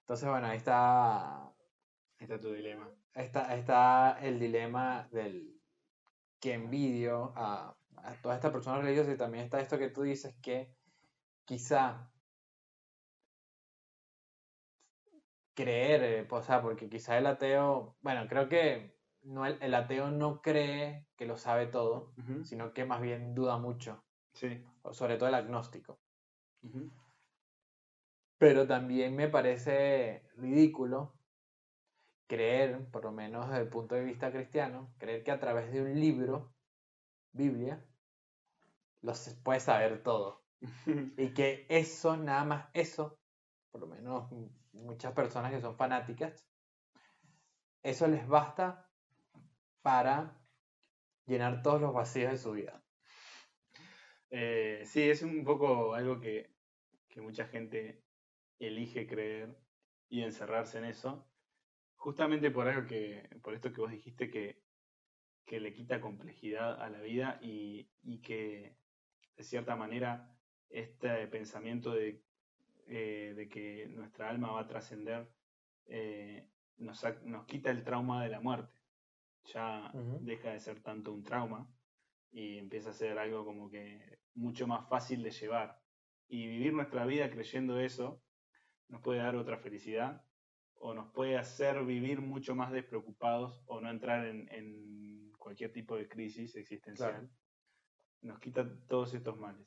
[0.00, 1.42] Entonces, bueno, ahí está.
[1.44, 1.52] Ahí
[2.20, 2.88] está tu dilema.
[3.12, 5.60] Está, está el dilema del
[6.40, 10.34] que envidio a, a todas estas personas religiosas y también está esto que tú dices
[10.42, 10.74] que
[11.44, 12.10] quizá
[15.54, 20.10] creer, eh, o sea, porque quizá el ateo, bueno, creo que no, el, el ateo
[20.10, 22.44] no cree que lo sabe todo, Ujú.
[22.44, 24.64] sino que más bien duda mucho, Sí.
[24.82, 26.00] o sobre todo el agnóstico.
[26.62, 26.90] Ujú.
[28.38, 31.12] Pero también me parece ridículo
[32.26, 35.82] creer, por lo menos desde el punto de vista cristiano, creer que a través de
[35.82, 36.54] un libro,
[37.32, 37.89] Biblia,
[39.02, 40.44] lo puede saber todo.
[41.16, 43.18] Y que eso, nada más eso,
[43.70, 44.30] por lo menos
[44.72, 46.46] muchas personas que son fanáticas,
[47.82, 48.90] eso les basta
[49.82, 50.36] para
[51.26, 52.82] llenar todos los vacíos de su vida.
[54.30, 56.54] Eh, sí, es un poco algo que,
[57.08, 58.04] que mucha gente
[58.58, 59.56] elige creer
[60.08, 61.26] y encerrarse en eso,
[61.96, 64.62] justamente por algo que, por esto que vos dijiste que,
[65.46, 68.79] que le quita complejidad a la vida y, y que
[69.36, 70.30] de cierta manera
[70.68, 72.22] este pensamiento de,
[72.86, 75.28] eh, de que nuestra alma va a trascender
[75.86, 78.72] eh, nos, nos quita el trauma de la muerte.
[79.44, 79.90] Ya
[80.20, 81.68] deja de ser tanto un trauma
[82.30, 85.80] y empieza a ser algo como que mucho más fácil de llevar.
[86.28, 88.22] Y vivir nuestra vida creyendo eso
[88.88, 90.24] nos puede dar otra felicidad
[90.74, 95.96] o nos puede hacer vivir mucho más despreocupados o no entrar en, en cualquier tipo
[95.96, 97.10] de crisis existencial.
[97.10, 97.28] Claro.
[98.22, 99.66] Nos quita todos estos males.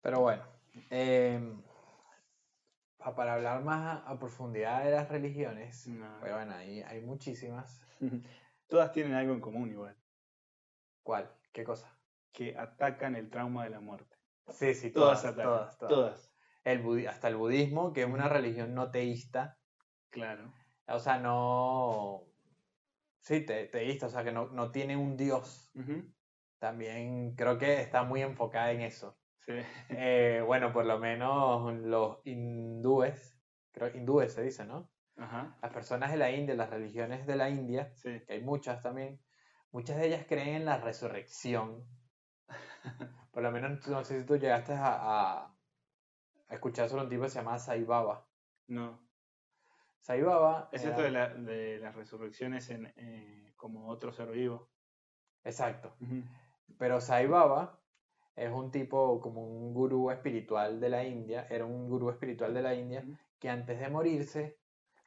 [0.00, 0.44] Pero bueno,
[0.90, 1.62] em,
[2.96, 6.18] pa- para hablar más a, a profundidad de las religiones, No.
[6.20, 7.82] pues bueno, hay, hay muchísimas.
[8.68, 9.96] Todas tienen algo en común igual,
[11.02, 11.30] ¿Cuál?
[11.52, 11.92] ¿Qué cosa?
[12.32, 14.14] que atacan el trauma de la muerte.
[14.50, 15.94] Sí, sí, Todas, todas, atacan, todas, todas.
[15.94, 16.32] todas.
[16.64, 19.58] El hasta el budismo, que es una religión no teísta,
[20.10, 20.52] Claro.
[20.86, 22.24] o sea, no...
[23.20, 25.70] Sí, te- teísta, o sea, que no, no tiene un dios.
[25.74, 26.12] Ujú.
[26.58, 29.18] También creo que está muy enfocada en eso.
[29.40, 29.52] Sí.
[29.90, 33.38] Eh, bueno, por lo menos los hindúes,
[33.72, 34.90] creo hindúes se dice, ¿no?
[35.16, 35.56] Ajá.
[35.62, 38.20] Las personas de la India, las religiones de la India, Sí.
[38.26, 39.20] que hay muchas también,
[39.70, 41.86] muchas de ellas creen en la resurrección.
[43.32, 45.56] Por lo menos, no sé si tú llegaste a, a-
[46.48, 48.26] a escuchar sobre un tipo que se llama Sai Baba.
[48.68, 49.00] No.
[50.00, 54.30] Sai Baba Es era- esto de, la- de las resurrecciones en, eh, como otro ser
[54.30, 54.70] vivo.
[55.44, 55.96] Exacto.
[56.78, 57.80] Pero Sai Baba
[58.34, 62.62] es un tipo como un gurú espiritual de la India, era un gurú espiritual de
[62.62, 63.04] la India
[63.38, 64.58] que antes de morirse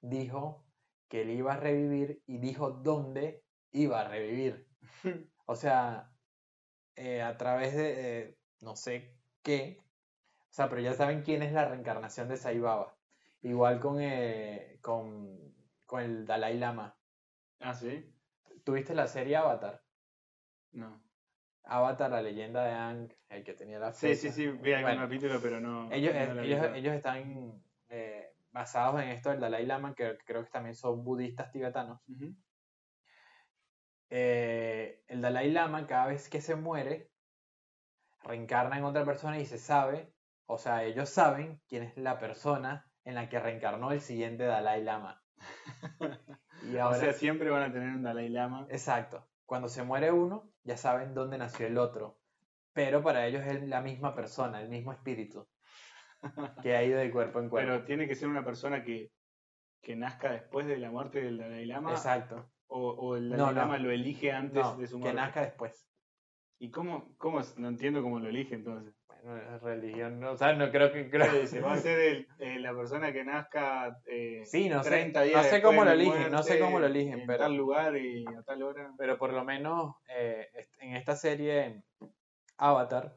[0.02, 0.66] dijo
[1.08, 4.68] que él iba a revivir y dijo dónde iba a revivir.
[5.52, 6.12] O sea,
[6.96, 9.80] eh, a través de eh, no sé qué,
[10.50, 12.96] o sea, pero ya saben quién es la reencarnación de Sai Baba.
[13.42, 16.98] Igual con, eh, con, con el Dalai Lama.
[17.60, 18.14] Ah, sí.
[18.64, 19.84] ¿Tuviste la serie Avatar?
[20.72, 21.02] No.
[21.70, 24.36] Avatar, la leyenda de Aang, el que tenía la Sí, sí, flecha.
[24.36, 25.92] sí, vi algún Bueno, capítulo, pero no.
[25.92, 30.44] Ellos, no eh, ellos, ellos están eh, basados en esto del Dalai Lama, que creo
[30.44, 32.02] que también son budistas tibetanos.
[32.08, 32.34] Ujú.
[34.10, 37.12] Eh, el Dalai Lama, cada vez que se muere,
[38.24, 40.14] reencarna en otra persona y se sabe,
[40.48, 44.84] o sea, ellos saben quién es la persona en la que reencarnó el siguiente Dalai
[44.84, 45.22] Lama.
[46.62, 48.68] Y O ahora, sea, siempre van a tener un Dalai Lama.
[48.70, 52.20] exacto, cuando se muere uno, ya saben dónde nació el otro,
[52.72, 55.50] pero para ellos es la misma persona, el mismo espíritu,
[56.62, 57.68] que ha ido de cuerpo en cuerpo.
[57.72, 59.12] Pero tiene que ser una persona que,
[59.82, 61.92] que nazca después de la muerte del Dalai Lama.
[61.92, 62.52] Exacto.
[62.68, 63.52] O, o el Dalai no.
[63.54, 65.16] Lama lo elige antes No, de su que muerte.
[65.16, 65.90] nazca después.
[66.60, 67.42] ¿Y cómo, cómo?
[67.58, 68.94] No entiendo cómo lo elige entonces.
[69.62, 71.10] Religión, no, o sea, no creo que...
[71.10, 71.46] Creo...
[71.48, 75.20] Se va a ser el- eh, la persona que nazca eh, Sí, no sé, 30
[75.20, 77.56] no días sé después cómo lo eligen, no sé cómo lo eligen, en pero- tal
[77.56, 78.94] lugar y a tal hora.
[78.98, 80.48] Pero por lo menos eh,
[80.80, 81.84] en esta serie
[82.58, 83.16] Avatar,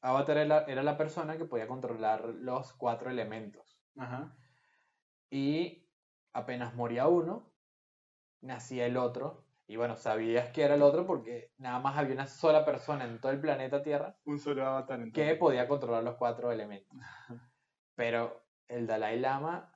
[0.00, 3.80] Avatar era, era la persona que podía controlar los cuatro elementos.
[3.96, 4.36] Ajá.
[5.30, 5.88] Y
[6.32, 7.50] apenas moría uno,
[8.40, 9.45] nacía el otro.
[9.68, 13.20] Y bueno, sabías que era el otro porque nada más había una sola persona en
[13.20, 16.96] todo el planeta Tierra Un solo avatar que podía controlar los cuatro elementos.
[17.96, 19.72] Pero el Dalai Lama,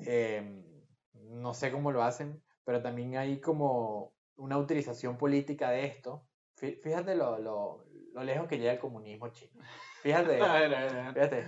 [0.00, 0.64] eh,
[1.12, 6.26] no sé cómo lo hacen, pero también hay como una utilización política de esto.
[6.56, 9.62] Fí- Fíjate lo, lo- lo lejos que llega el comunismo chino.
[10.02, 10.38] Fíjate,
[11.14, 11.46] fíjate.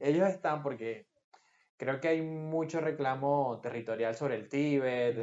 [0.00, 1.08] Ellos están porque
[1.76, 5.16] creo que hay mucho reclamo territorial sobre el Tíbet.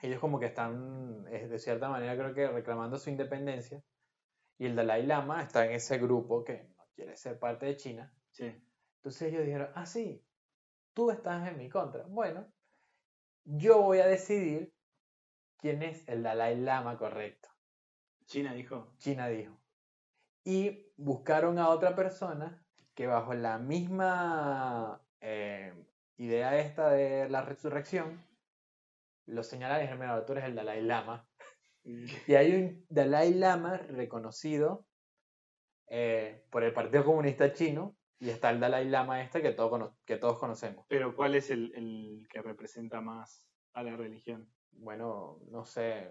[0.00, 3.82] Ellos como que están, de cierta manera, creo que reclamando su independencia.
[4.58, 8.12] Y el Dalai Lama está en ese grupo que no quiere ser parte de China.
[8.30, 8.54] Sí.
[8.96, 10.24] Entonces ellos dijeron, ah, sí,
[10.92, 12.04] tú estás en mi contra.
[12.04, 12.46] Bueno,
[13.44, 14.74] yo voy a decidir
[15.58, 17.48] quién es el Dalai Lama correcto.
[18.26, 18.92] China dijo.
[18.98, 19.56] China dijo.
[20.44, 22.62] Y buscaron a otra persona
[22.94, 25.72] que bajo la misma eh,
[26.16, 28.25] idea esta de la resurrección,
[29.26, 31.26] lo señalaron y dijeron, tú eres el Dalai Lama.
[32.26, 34.86] Y hay un Dalai Lama reconocido
[35.88, 40.16] eh, por el Partido Comunista Chino y está el Dalai Lama este que, todo que
[40.16, 40.84] todos conocemos.
[40.88, 44.50] Pero ¿cuál es el, el que representa más a la religión?
[44.72, 46.10] Bueno, no sé.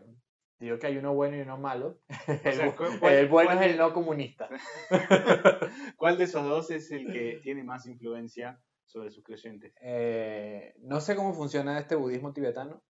[0.60, 2.00] Digo que hay uno bueno y uno malo.
[2.28, 4.48] El, sea, bu- ¿cuál- cuál- el bueno cuál es el no comunista.
[5.98, 9.74] ¿Cuál de esos dos es el que tiene más influencia sobre sus creyentes?
[9.82, 12.82] Eh, no sé cómo funciona este budismo tibetano,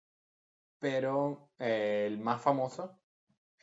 [0.79, 2.99] pero eh, el más famoso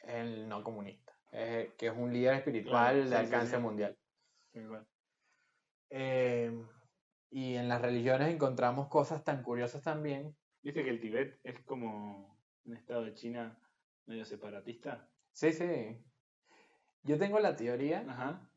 [0.03, 3.63] es el no comunista, eh, que es un líder espiritual Claro, de sí, alcance sí.
[3.63, 3.99] mundial.
[5.91, 6.51] Eh,
[7.31, 10.37] y en las religiones encontramos cosas tan curiosas también.
[10.63, 13.59] ¿Viste que el Tíbet es como un estado de China
[14.07, 15.09] medio separatista?
[15.33, 16.05] Sí, sí.
[17.05, 18.51] Yo tengo la teoría Ajá.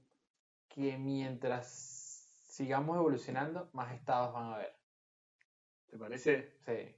[0.68, 4.76] que mientras sigamos evolucionando, más estados van a haber.
[5.90, 6.52] ¿Te parece?
[6.66, 6.96] Sí.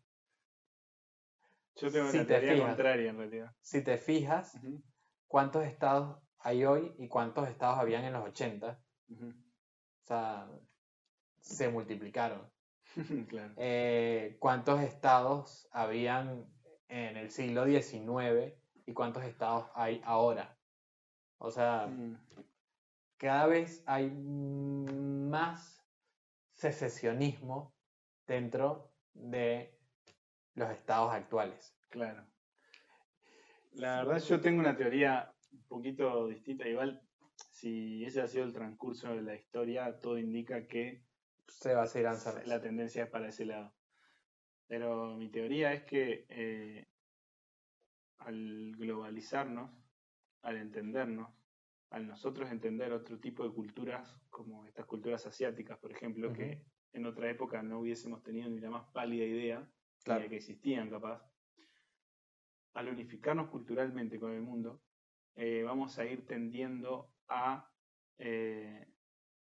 [1.79, 2.67] Yo tengo Si la te teoría fijas.
[2.67, 3.51] contraria en realidad.
[3.61, 4.59] Si te fijas,
[5.27, 9.27] cuántos estados hay hoy y cuántos estados habían en los 80, ujú.
[9.29, 10.47] o sea,
[11.39, 12.41] se multiplicaron.
[13.29, 13.53] claro.
[13.57, 16.45] Eh, ¿Cuántos estados habían
[16.87, 20.57] en el siglo XIX y cuántos estados hay ahora?
[21.39, 22.15] O sea, Mm,
[23.17, 25.83] cada vez hay más
[26.53, 27.75] secesionismo
[28.25, 29.76] dentro de
[30.57, 31.73] los estados actuales.
[31.89, 32.25] Claro.
[33.73, 36.67] La verdad yo tengo una teoría un poquito distinta.
[36.67, 36.99] Igual,
[37.51, 41.05] si ese ha sido el transcurso de la historia, todo indica que
[41.47, 42.41] Se va a seguir avanzando.
[42.45, 43.71] la tendencia es para ese lado.
[44.67, 46.87] Pero mi teoría es que eh,
[48.17, 49.71] al globalizarnos,
[50.41, 51.29] al entendernos,
[51.91, 57.05] al nosotros entender otro tipo de culturas, como estas culturas asiáticas, por ejemplo, que en
[57.05, 59.69] otra época no hubiésemos tenido ni la más pálida idea
[60.03, 60.29] Claro.
[60.29, 61.21] que existían capaz,
[62.73, 64.81] al unificarnos culturalmente con el mundo,
[65.35, 67.69] eh, vamos a ir tendiendo a
[68.17, 68.87] eh,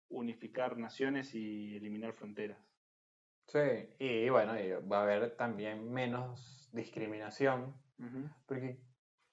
[0.10, 2.58] unificar naciones y eliminar fronteras.
[3.47, 3.60] Sí,
[3.99, 7.75] y bueno, y va a haber también menos discriminación,
[8.45, 8.80] porque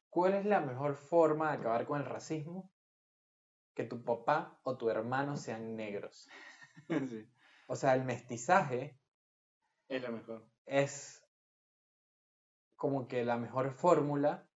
[0.09, 2.73] ¿cuál es la mejor forma de acabar con el racismo?
[3.75, 6.29] Que tu papá o tu hermano sean negros.
[7.11, 7.27] Sí,
[7.69, 8.99] O sea, el mestizaje
[9.89, 10.47] es lo mejor.
[10.67, 11.25] Es
[12.77, 14.47] como que la mejor fórmula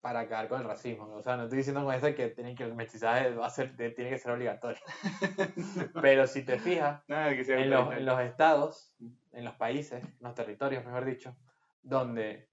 [0.00, 1.06] para acabar con el racismo.
[1.14, 3.74] O sea, no estoy diciendo con esto que, tienen que el mestizaje va a ser,
[3.74, 4.82] tiene que ser obligatorio.
[6.02, 8.94] Pero si te fijas, en los, en los estados,
[9.32, 11.34] en los países, en los territorios, mejor dicho,
[11.82, 12.50] donde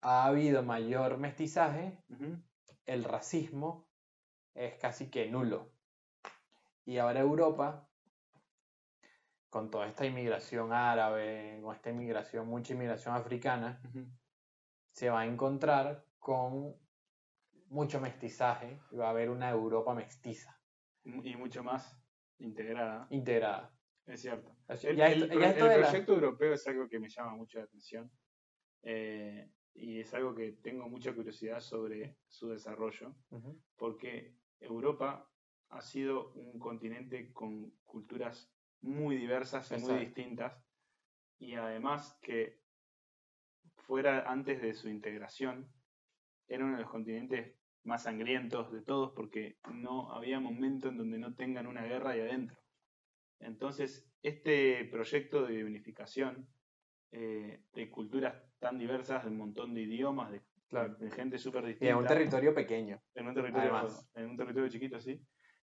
[0.00, 1.98] ha habido mayor mestizaje,
[2.86, 3.86] el racismo
[4.54, 5.70] es casi que nulo.
[6.84, 7.87] Y ahora Europa,
[9.48, 13.80] con toda esta inmigración árabe, con esta inmigración, mucha inmigración africana,
[14.92, 16.74] se va a encontrar con
[17.70, 20.58] mucho mestizaje y va a haber una Europa mestiza,
[21.04, 21.98] Y mucho más
[22.38, 23.74] integrada, integrada.
[24.06, 24.54] es cierto.
[24.68, 26.98] El, ya el esto- pro- ya esto el de la- proyecto europeo es algo que
[26.98, 28.10] me llama mucho la atención
[28.82, 33.14] eh, y es algo que tengo mucha curiosidad sobre su desarrollo,
[33.76, 35.30] porque Europa
[35.70, 38.50] ha sido un continente con culturas
[38.80, 40.62] muy diversas y muy distintas
[41.38, 42.60] y además que
[43.76, 45.72] fuera antes de su integración
[46.46, 51.18] era uno de los continentes más sangrientos de todos porque no había momento en donde
[51.18, 52.56] no tengan una guerra ahí adentro.
[53.40, 56.48] Entonces, este proyecto de unificación
[57.12, 60.96] eh, de culturas tan diversas, de un montón de idiomas, de, Claro.
[60.96, 63.00] de gente súper Y distinta, en un territorio pequeño.
[63.14, 64.10] en un territorio, además.
[64.14, 65.18] en un territorio chiquito, sí.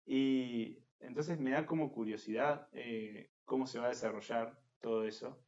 [0.06, 5.40] Y entonces me da como curiosidad eh, cómo se va a desarrollar todo eso.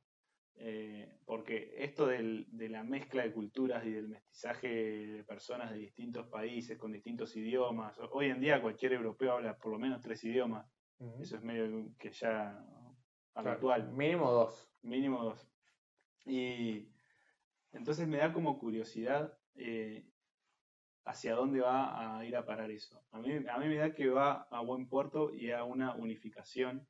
[0.58, 5.80] eh, porque esto del- de la mezcla de culturas y del mestizaje de personas de
[5.80, 8.00] distintos países con distintos idiomas.
[8.14, 10.66] Hoy en día cualquier europeo habla por lo menos tres idiomas.
[11.20, 12.64] Eso es medio que ya
[13.34, 14.72] claro, habitual Mínimo dos.
[14.82, 15.46] mínimo dos.
[16.26, 16.88] Y
[17.74, 20.06] entonces me da como curiosidad eh,
[21.06, 23.02] hacia dónde va a ir a parar eso.
[23.12, 26.88] A mí, a mí me da que va a buen puerto y a una unificación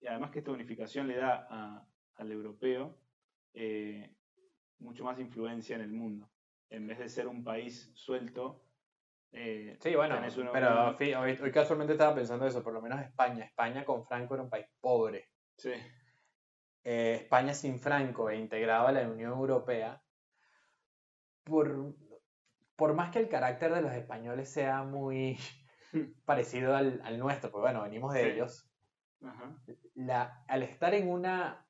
[0.00, 1.86] y además que esta unificación le da a-
[2.16, 2.96] al europeo
[3.54, 4.14] eh,
[4.78, 6.30] mucho más influencia en el mundo.
[6.68, 8.62] En vez de ser un país suelto,
[9.32, 13.44] eh, Sí, bueno, uno- pero hoy, hoy casualmente estaba pensando eso, por lo menos España.
[13.44, 15.28] España con Franco era un país pobre.
[15.56, 15.72] sí,
[16.84, 20.02] Eh, España sin Franco e integrado a la Unión Europea,
[21.44, 21.94] por,
[22.80, 25.38] por más que el carácter de los españoles sea muy
[26.24, 28.28] parecido al, al nuestro, pues bueno, venimos de Sí.
[28.30, 28.70] ellos,
[29.22, 29.54] ajá,
[29.94, 31.68] la, al estar en una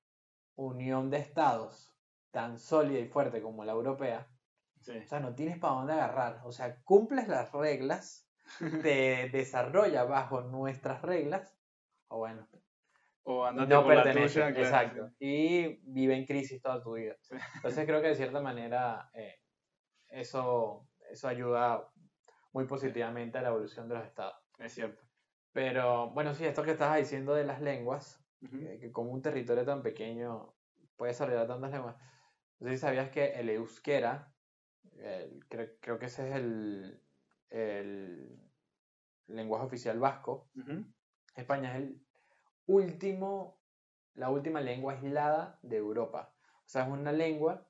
[0.55, 1.93] unión de estados
[2.31, 4.29] tan sólida y fuerte como la europea,
[4.81, 6.43] sí, o sea, no tienes para dónde agarrar.
[6.45, 8.31] O sea, cumples las reglas,
[8.83, 11.59] te desarrolla bajo nuestras reglas,
[12.09, 12.49] o bueno,
[13.25, 15.11] o andate no por la pertenece, tuya, claro, exacto.
[15.19, 17.17] Y vive en crisis toda tu vida.
[17.21, 17.37] Sí.
[17.57, 19.37] Entonces creo que de cierta manera eh,
[20.09, 21.93] eso, eso ayuda
[22.53, 24.37] muy positivamente a la evolución de los estados.
[24.59, 25.03] Es cierto.
[25.53, 28.57] Pero bueno, sí, esto que estabas diciendo de las lenguas, Ujú.
[28.57, 30.55] eh, que como un territorio tan pequeño
[30.97, 31.97] puede desarrollar tantas lenguas.
[32.59, 34.35] No sé si sabías que el euskera,
[34.99, 37.03] el- creo, creo que ese es el,
[37.51, 38.39] el
[39.27, 40.85] lenguaje oficial vasco, Ujú.
[41.37, 42.07] España es el
[42.67, 43.63] último,
[44.15, 46.35] la última lengua aislada de Europa.
[46.65, 47.70] O sea, es una lengua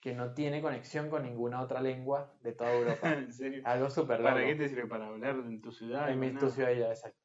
[0.00, 3.12] que no tiene conexión con ninguna otra lengua de toda Europa.
[3.12, 3.62] ¿En serio?
[3.66, 4.34] Algo súper loco.
[4.34, 4.86] ¿Para qué te sirve?
[4.86, 6.10] Para hablar en tu ciudad.
[6.10, 7.18] En mi tu ciudad ya, exacto.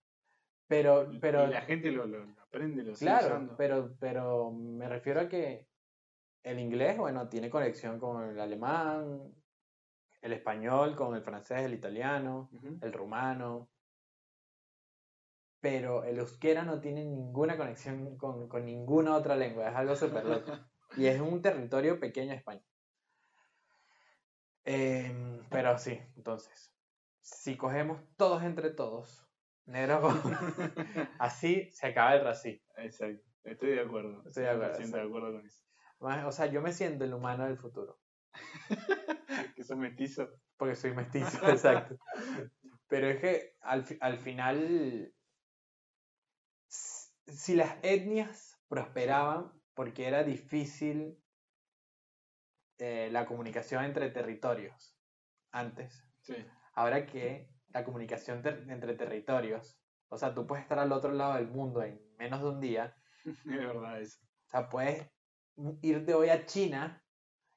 [0.68, 3.56] Pero, pero y la gente lo, lo aprende, lo sigue Claro, usando.
[3.56, 5.68] pero, pero me refiero a que
[6.44, 9.34] el inglés, bueno, tiene conexión con el alemán,
[10.22, 12.50] el español, con el francés, el italiano,
[12.82, 13.70] el rumano,
[15.62, 20.26] pero el euskera no tiene ninguna conexión con, con ninguna otra lengua, es algo súper
[20.26, 20.52] loco.
[20.98, 22.64] Y es un territorio pequeño de España.
[24.64, 26.72] Em, pero sí, entonces,
[27.22, 29.28] si cogemos todos entre todos,
[29.66, 30.22] negro con...
[31.20, 32.66] así se acaba el racismo.
[32.78, 33.24] Exacto.
[33.44, 34.24] Estoy de acuerdo.
[34.26, 35.66] Estoy de acuerdo, 100% de acuerdo con eso.
[36.00, 38.00] O sea, yo me siento el humano del futuro,
[39.56, 40.30] que sos mestizo.
[40.58, 41.98] porque soy mestizo, exacto.
[42.88, 45.14] Pero es que al, al final,
[46.68, 51.22] si las etnias prosperaban, porque era difícil
[52.80, 54.98] eh, la comunicación entre territorios
[55.52, 56.36] antes, Sí.
[56.74, 61.36] ahora que la comunicación ter- entre territorios, o sea, tú puedes estar al otro lado
[61.36, 62.96] del mundo en menos de un día,
[63.26, 64.20] Es verdad eso.
[64.46, 65.10] O sea, puedes
[65.82, 67.02] irte hoy a China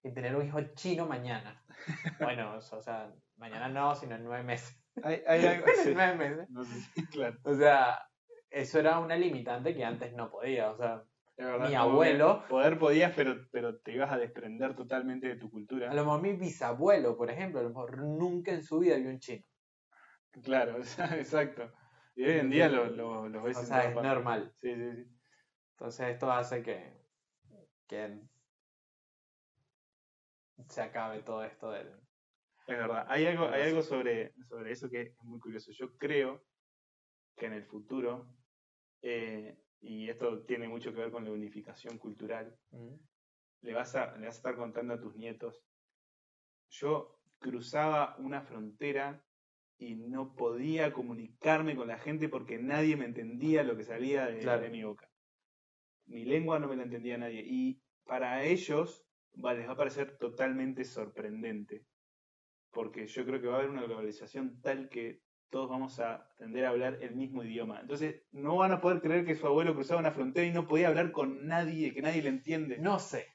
[0.02, 1.64] y tener un hijo chino mañana.
[2.20, 4.76] Bueno, o sea, mañana no, sino en nueve meses.
[5.02, 5.66] Hay, hay algo.
[5.84, 6.50] En nueve meses.
[6.50, 7.38] No sé claro.
[7.44, 8.02] O sea,
[8.50, 10.70] eso era una limitante que antes no podía.
[10.70, 11.04] O sea,
[11.47, 15.91] verdad, Mi abuelo- Poder podías, pero, pero te ibas a desprender totalmente de tu cultura.
[15.91, 19.11] a lo mejor mi bisabuelo, por ejemplo, a lo mejor nunca en su vida vio
[19.11, 19.45] un chino.
[20.43, 20.78] Claro,
[21.16, 21.72] exacto.
[22.16, 24.53] Y hoy en día lo, lo, lo ves O en sea, es normal.
[24.61, 25.05] Sí, sí, sí.
[25.70, 27.05] Entonces esto hace que,
[27.86, 28.20] que
[30.68, 31.89] se acabe todo esto del...
[32.66, 33.07] Es verdad.
[33.09, 35.70] Hay algo, hay algo sobre, sobre eso que es muy curioso.
[35.72, 36.45] Yo creo
[37.36, 38.26] que en el futuro,
[39.01, 42.95] eh, y esto tiene mucho que ver con la unificación cultural, ¿Mm?
[43.62, 45.62] le vas a, le vas a estar contando a tus nietos.
[46.70, 49.24] Yo cruzaba una frontera
[49.79, 54.41] y no podía comunicarme con la gente porque nadie me entendía lo que salía de,
[54.41, 54.62] Claro.
[54.62, 55.09] de mi boca.
[56.07, 57.43] Mi lengua no me la entendía nadie.
[57.47, 59.07] Y para ellos
[59.45, 61.85] va- les va a parecer totalmente sorprendente.
[62.70, 65.20] Porque yo creo que va a haber una globalización tal que
[65.51, 67.80] todos vamos a tender a hablar el mismo idioma.
[67.80, 70.88] Entonces no van a poder creer que su abuelo cruzaba una frontera y no podía
[70.88, 72.78] hablar con nadie, que nadie le entiende.
[72.78, 73.26] No sé.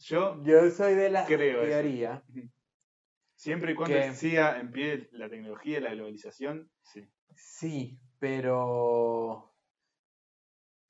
[0.00, 1.70] Yo Yo soy de la Creo eso.
[1.70, 2.22] teoría
[3.34, 7.08] Siempre y cuando Que- siga en pie la tecnología y la globalización, sí.
[7.34, 9.54] Sí, pero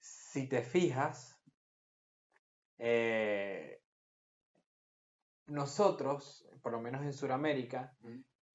[0.01, 1.41] si te fijas,
[2.79, 3.81] eh,
[5.47, 7.97] nosotros, por lo menos en Sudamérica.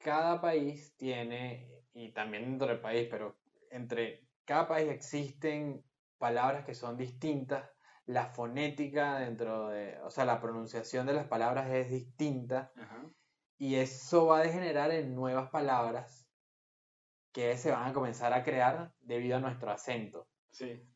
[0.06, 3.39] Cada país tiene, y también dentro del país, pero
[3.72, 5.84] entre cada país existen
[6.20, 7.68] palabras que son distintas,
[8.06, 12.72] la fonética dentro de, o sea, la pronunciación de las palabras es distinta.
[12.78, 13.03] Ajá.
[13.58, 16.30] Y eso va a degenerar en nuevas palabras
[17.32, 20.28] que se van a comenzar a crear debido a nuestro acento.
[20.51, 20.88] Sí.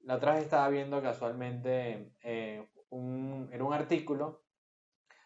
[0.00, 4.42] La otra vez estaba viendo casualmente eh, un, era un artículo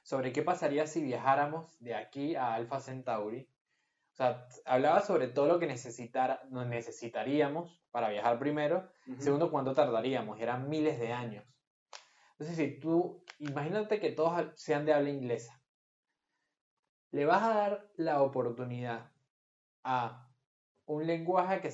[0.03, 3.49] sobre qué pasaría si viajáramos de aquí a Alpha Centauri.
[4.13, 8.89] O sea, hablaba sobre todo lo que nos necesitaríamos para viajar primero.
[9.07, 9.23] Ujú.
[9.23, 10.39] Segundo, cuánto tardaríamos.
[10.41, 11.45] Eran miles de años.
[12.33, 15.63] Entonces, si tú, imagínate que todos sean de habla inglesa.
[17.11, 19.11] Le vas a dar la oportunidad
[19.85, 20.29] a
[20.87, 21.71] un lenguaje que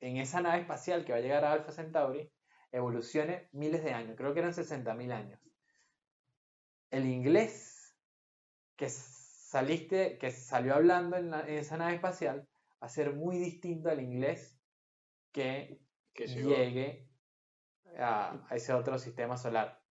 [0.00, 2.30] en esa nave espacial que va a llegar a Alpha Centauri
[2.72, 5.40] evolucione miles de años, creo que eran 60.000 años.
[6.90, 7.96] El inglés
[8.76, 12.48] que saliste, que salió hablando en, esa nave espacial,
[12.82, 14.58] va a ser muy distinto al inglés
[15.32, 15.80] que,
[16.14, 17.08] llegue
[17.98, 19.82] a, ese otro sistema solar.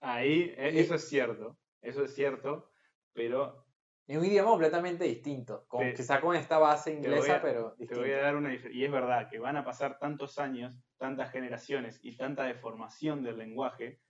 [0.00, 2.70] Ahí, e, eso es cierto, eso es cierto,
[3.12, 3.66] pero...
[4.06, 8.22] Es un idioma completamente distinto, con, quizá con esta base inglesa, pero Te voy a
[8.22, 12.44] dar una Y es verdad que van a pasar tantos años, tantas generaciones y tanta
[12.44, 14.00] deformación del lenguaje,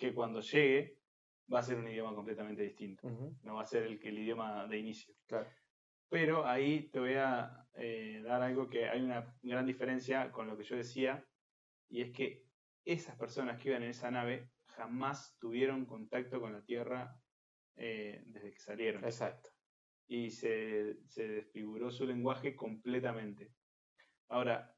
[0.00, 0.98] que cuando llegue
[1.52, 3.08] va a ser un idioma completamente distinto.
[3.42, 5.14] No va a ser el, el idioma de inicio.
[5.26, 5.48] Claro.
[6.08, 10.56] Pero ahí te voy a eh, dar algo que hay una gran diferencia con lo
[10.56, 11.24] que yo decía,
[11.88, 12.44] y es que
[12.84, 17.16] esas personas que iban en esa nave jamás tuvieron contacto con la Tierra
[17.76, 19.04] eh, desde que salieron.
[19.04, 19.50] Exacto.
[20.08, 23.52] Y se, desfiguró su lenguaje completamente.
[24.28, 24.74] Ahora,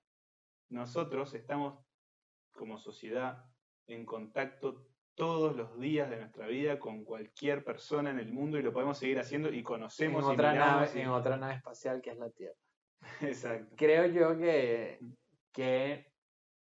[0.68, 1.82] nosotros estamos
[2.52, 3.44] como sociedad
[3.86, 8.62] en contacto todos los días de nuestra vida con cualquier persona en el mundo y
[8.62, 12.18] lo podemos seguir haciendo y conocemos en otra nave, en otra nave espacial que es
[12.18, 12.56] la Tierra.
[13.20, 13.74] Exacto.
[13.76, 15.00] Creo yo que,
[15.52, 16.12] que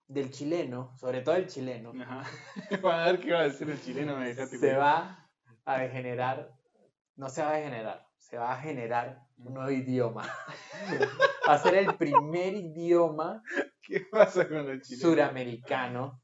[0.09, 1.93] del chileno, sobre todo el chileno.
[2.83, 5.29] a ver qué va a decir el chileno, me Se va
[5.65, 6.53] a degenerar,
[7.17, 10.23] no se va a degenerar, se va a generar un nuevo idioma.
[11.49, 13.43] va a ser el primer idioma
[13.83, 15.09] ¿Qué pasa con el chileno?
[15.09, 16.23] suramericano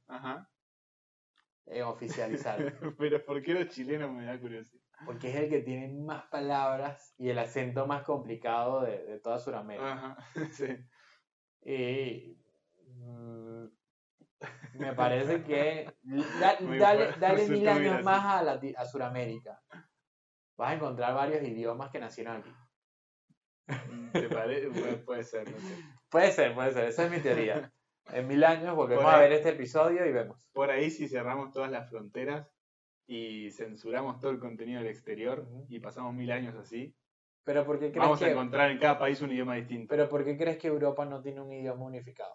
[1.70, 2.58] en oficializar.
[2.98, 4.82] Pero ¿por qué los chilenos me da curiosidad?
[5.04, 9.38] Porque es el que tiene más palabras y el acento más complicado de, de toda
[9.38, 9.92] Sudamérica.
[9.92, 10.16] Ajá,
[10.52, 10.76] sí.
[11.62, 12.36] Y
[12.96, 13.66] mm,
[14.74, 15.92] me parece que
[16.80, 19.62] dale, dale mil años más a, la, a Sudamérica.
[20.56, 22.50] Vas a encontrar varios idiomas que nacieron aquí.
[23.68, 24.70] Mm, ¿Te parece?
[25.04, 25.76] puede ser, no sé.
[26.08, 26.84] Puede ser, puede ser.
[26.88, 27.72] Esa es mi teoría.
[28.12, 30.48] En mil años volvemos a ver este episodio y vemos.
[30.52, 32.48] Por ahí si cerramos todas las fronteras
[33.06, 36.94] y censuramos todo el contenido del exterior y pasamos mil años así,
[37.44, 39.88] pero ¿por qué crees vamos a encontrar en cada país un idioma distinto.
[39.88, 42.34] Pero ¿por qué crees que Europa no tiene un idioma unificado?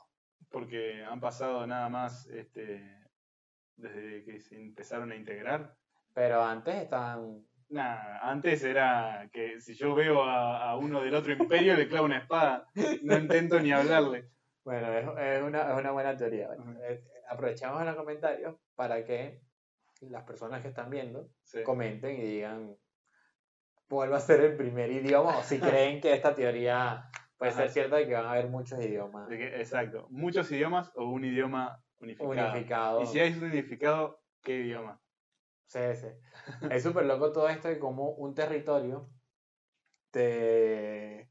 [0.49, 2.83] Porque han pasado nada más este,
[3.75, 5.75] desde que se empezaron a integrar.
[6.13, 7.45] Pero antes estaban...
[7.69, 12.05] Nada, antes era que si yo veo a, a uno del otro imperio le clavo
[12.05, 12.67] una espada,
[13.01, 14.29] no intento ni hablarle.
[14.63, 16.49] Bueno, es, una, buena teoría.
[16.83, 19.41] Eh, aprovechamos en los comentarios para que
[20.01, 21.29] las personas que están viendo
[21.65, 22.77] comenten y digan
[23.89, 27.69] cuál va a ser el primer idioma o si creen que esta teoría puede ser
[27.69, 29.29] cierta y que van a haber muchos idiomas.
[29.31, 32.29] exacto, muchos idiomas o un idioma unificado.
[32.31, 33.01] unificado.
[33.01, 35.01] Y si hay un unificado, ¿qué idioma?
[35.67, 36.07] Sí, sí.
[36.69, 39.09] Es súper loco todo esto de cómo un territorio
[40.11, 41.29] te,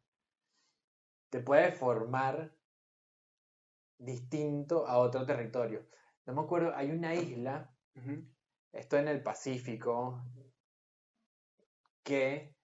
[1.31, 2.53] te puede formar
[4.03, 5.87] distinto a otro territorio.
[6.27, 7.75] No me acuerdo, hay una isla,
[8.73, 10.23] esto en el Pacífico,
[12.03, 12.57] que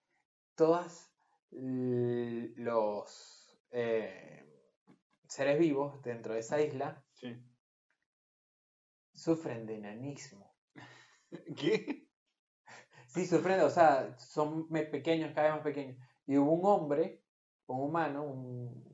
[0.54, 1.12] todos
[1.50, 4.44] los eh,
[5.28, 7.04] seres vivos dentro de esa isla
[9.12, 10.56] sufren de enanismo.
[11.56, 12.08] ¿Qué?
[13.06, 15.96] Sí, sufren, o sea, son pequeños, cada vez más pequeños.
[16.26, 17.22] Y hubo un hombre,
[17.66, 18.84] un humano, un,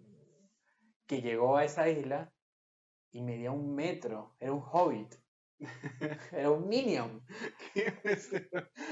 [1.06, 2.33] que llegó a esa isla
[3.14, 4.34] y medía un metro.
[4.40, 5.14] Era un hobbit.
[6.32, 7.24] Era un minion.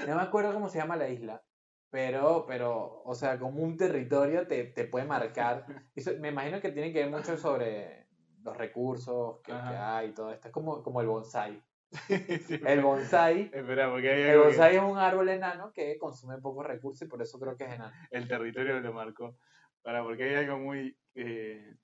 [0.07, 1.43] no me acuerdo cómo se llama la isla.
[1.91, 5.67] Pero, pero, o sea, como un territorio te, puede marcar.
[6.21, 8.07] me imagino que tiene que ver mucho sobre
[8.43, 10.49] los recursos que, hay y todo esto.
[10.49, 11.61] Es como, como el bonsai.
[12.09, 13.51] el bonsai.
[13.53, 17.21] Espera, porque hay el bonsai es un árbol enano que consume pocos recursos y por
[17.21, 17.93] eso creo que es enano.
[18.13, 19.37] El territorio lo marcó.
[19.83, 20.97] Para, porque hay algo muy.
[21.17, 21.75] Eh,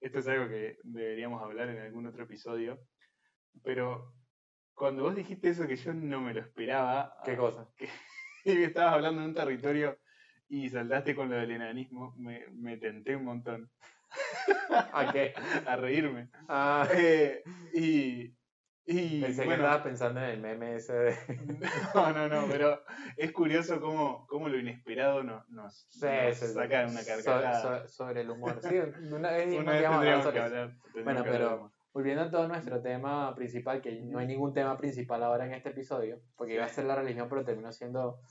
[0.00, 2.80] esto es algo que deberíamos hablar en algún otro episodio.
[3.62, 4.14] Pero
[4.74, 7.14] cuando vos dijiste eso que yo no me lo esperaba.
[7.24, 7.68] ¿Qué cosa?
[8.44, 9.98] Que, estabas hablando de un territorio
[10.48, 13.70] y saltaste con lo del enanismo, me, me tenté un montón.
[14.70, 15.34] ¿A qué?
[15.66, 16.30] A reírme.
[16.48, 16.88] Ah.
[16.94, 17.42] Eh,
[17.74, 18.32] y,
[18.90, 21.16] y, Pensé que estabas pensando en el meme ese de...
[21.94, 22.82] no, no, no, pero
[23.18, 27.86] es curioso cómo, cómo lo inesperado nos, nos, saca una carcajada.
[27.86, 28.58] sobre el humor.
[28.62, 28.78] Sí,
[29.12, 30.00] una vez, tendríamos
[30.32, 30.74] que hablar.
[31.04, 35.44] Bueno, pero volviendo a todo nuestro tema principal, que no hay ningún tema principal ahora
[35.44, 38.22] en este episodio, porque iba a ser la religión, pero terminó siendo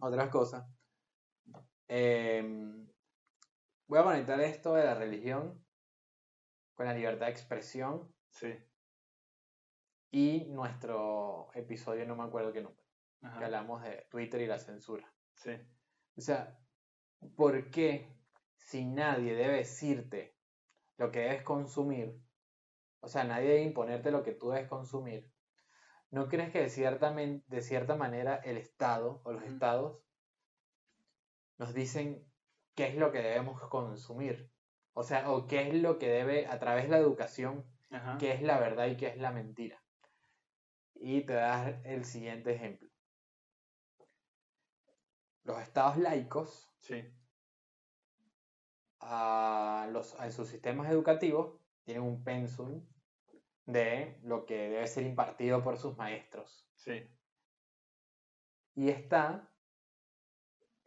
[0.00, 0.66] otras cosas.
[1.88, 2.88] Em,
[3.86, 5.62] voy a conectar esto de la religión
[6.74, 8.10] con la libertad de expresión.
[8.30, 8.48] Sí
[10.10, 12.82] y nuestro episodio, no me acuerdo qué número,
[13.20, 15.10] que hablamos de Twitter y la censura.
[15.34, 15.52] Sí.
[16.16, 16.58] O sea,
[17.36, 18.18] ¿por qué
[18.56, 20.36] si nadie debe decirte
[20.96, 22.20] lo que debes consumir,
[23.00, 25.32] o sea, nadie debe imponerte lo que tú debes consumir,
[26.10, 30.02] ¿no crees que de cierta, de cierta manera el Estado o los estados
[31.58, 32.26] nos dicen
[32.74, 34.50] qué es lo que debemos consumir?
[34.92, 37.64] O sea, o qué es lo que debe, a través de la educación,
[38.18, 39.80] qué es la verdad y qué es la mentira.
[41.00, 42.88] Y te das el siguiente ejemplo.
[45.44, 46.70] Los estados laicos,
[49.00, 52.86] a los, en sus sistemas educativos, tienen un pensum
[53.64, 56.68] de lo que debe ser impartido por sus maestros.
[56.74, 57.08] Sí.
[58.74, 59.54] Y está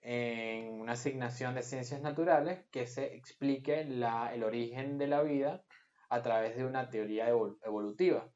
[0.01, 5.64] en una asignación de ciencias naturales que se explique la, el origen de la vida
[6.09, 8.32] a través de una teoría evolutiva.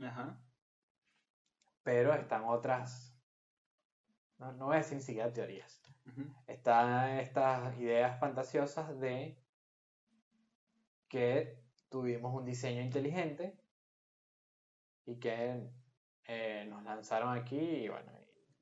[0.00, 0.42] Ajá.
[1.82, 3.16] Pero están otras,
[4.38, 5.82] no, no voy a decir ni siquiera teorías,
[6.46, 9.38] están estas ideas fantasiosas de
[11.08, 13.56] que tuvimos un diseño inteligente
[15.06, 15.70] y que
[16.24, 18.12] eh, nos lanzaron aquí y bueno,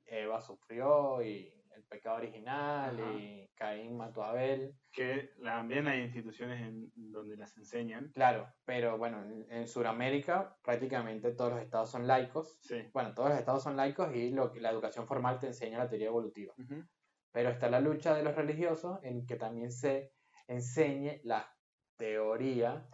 [0.06, 1.59] Eva sufrió y
[1.90, 4.74] pecado original y Caín mató a Abel.
[4.92, 8.10] Que también hay instituciones en donde las enseñan.
[8.14, 12.58] Claro, pero bueno, en, Sudamérica prácticamente todos los estados son laicos.
[12.62, 12.88] Sí.
[12.94, 16.08] Bueno, todos los estados son laicos y lo, la educación formal te enseña la teoría
[16.08, 16.54] evolutiva.
[17.32, 20.12] Pero está la lucha de los religiosos en que también se
[20.46, 21.54] enseñe la
[21.96, 22.88] teoría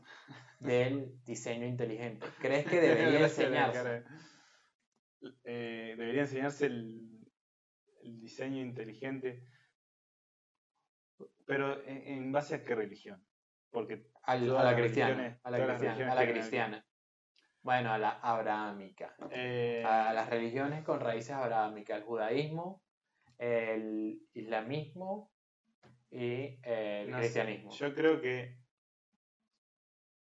[0.59, 2.27] del diseño inteligente.
[2.41, 4.05] ¿Crees que debería enseñarse?
[5.45, 7.16] Eh, debería enseñarse el,
[8.13, 9.43] diseño inteligente,
[11.45, 13.25] pero en, base a qué religión?
[13.71, 16.85] Porque a la cristiana, a la cristiana,
[17.63, 19.15] Bueno, a la abrahámica.
[19.31, 22.83] Eh, a las religiones con raíces abrahámicas, el judaísmo,
[23.39, 25.33] el islamismo
[26.11, 27.71] y el cristianismo.
[27.73, 28.59] Yo creo que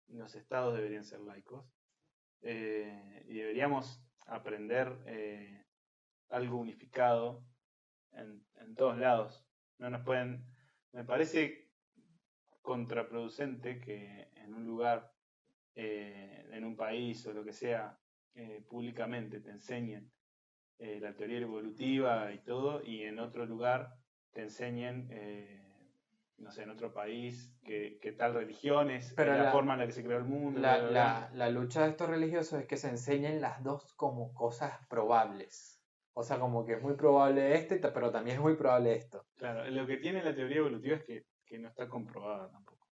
[0.10, 1.66] los estados deberían ser laicos
[2.42, 5.66] eh, y deberíamos aprender eh,
[6.30, 7.44] algo unificado
[8.16, 9.46] en, todos lados.
[9.78, 10.46] No nos pueden.
[10.92, 11.70] Me parece
[12.62, 15.14] contraproducente que en un lugar,
[15.76, 18.00] eh, en un país o lo que sea,
[18.68, 20.12] públicamente te enseñen
[20.80, 23.96] la teoría evolutiva y todo, y en otro lugar
[24.34, 25.08] te enseñen
[26.38, 29.94] no sé, en otro país, qué, tal religión es, Pero la, forma en la que
[29.94, 30.60] se creó el mundo.
[30.60, 35.75] La, la, lucha de estos religiosos es que se enseñen las dos como cosas probables.
[36.18, 39.26] O sea, como que es muy probable este, pero también es muy probable esto.
[39.36, 42.88] Claro, lo que tiene la teoría evolutiva es que, no está comprobada tampoco.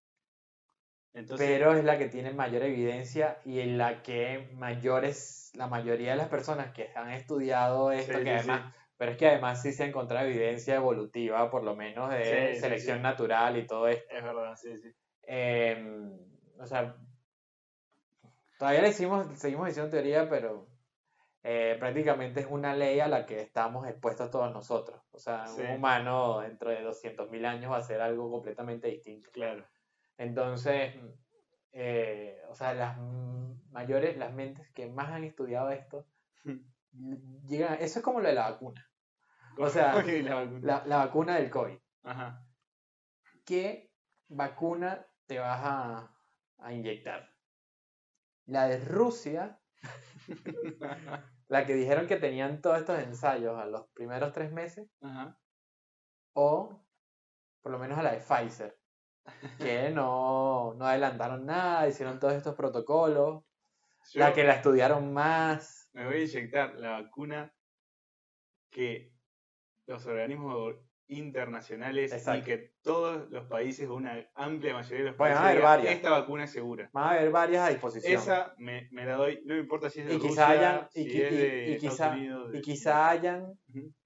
[1.37, 6.17] pero es la que tiene mayor evidencia y en la que mayores, la mayoría de
[6.19, 9.87] las personas que han estudiado esto, que además pero es que además sí se ha
[9.87, 14.07] encontrado evidencia evolutiva, por lo menos de selección natural y todo esto.
[14.09, 14.95] Es verdad, sí, sí.
[15.25, 16.21] Em,
[16.57, 16.95] o sea,
[18.61, 20.69] todavía le seguimos diciendo teoría, pero
[21.45, 25.01] eh, prácticamente es una ley a la que estamos expuestos todos nosotros.
[25.11, 29.31] O sea, un humano dentro de 200.000 años va a ser algo completamente distinto.
[29.33, 29.67] Claro.
[30.19, 30.95] Entonces,
[31.73, 32.97] eh, o sea, las
[33.71, 36.07] mayores, las mentes que más han estudiado esto,
[37.47, 38.89] llegan, eso es como lo de la vacuna.
[39.59, 39.95] O sea,
[40.63, 41.37] la, vacuna.
[41.37, 41.77] del COVID.
[42.05, 42.47] Ajá.
[43.45, 43.91] ¿Qué
[44.29, 46.17] vacuna te vas a,
[46.59, 47.29] a inyectar?
[48.47, 49.61] La de Rusia,
[51.49, 55.39] la que dijeron que tenían todos estos ensayos a los primeros tres meses, Ajá.
[56.35, 56.85] o
[57.61, 58.79] por lo menos a la de Pfizer,
[59.59, 63.45] que no, no adelantaron nada, hicieron todos estos protocolos,
[64.15, 65.89] la que la estudiaron más.
[65.93, 67.55] Me voy a inyectar la vacuna
[68.71, 69.13] que
[69.87, 70.77] los organismos
[71.09, 76.53] internacionales y que todos los países, una amplia mayoría de los países, esta vacuna es
[76.53, 76.91] segura.
[76.97, 78.15] Va a haber varias a disposición.
[78.15, 81.21] Esa me, la doy, no me importa si es de y Rusia, hayan, si y,
[81.21, 83.59] es de quizá, Unidos, y quizá hayan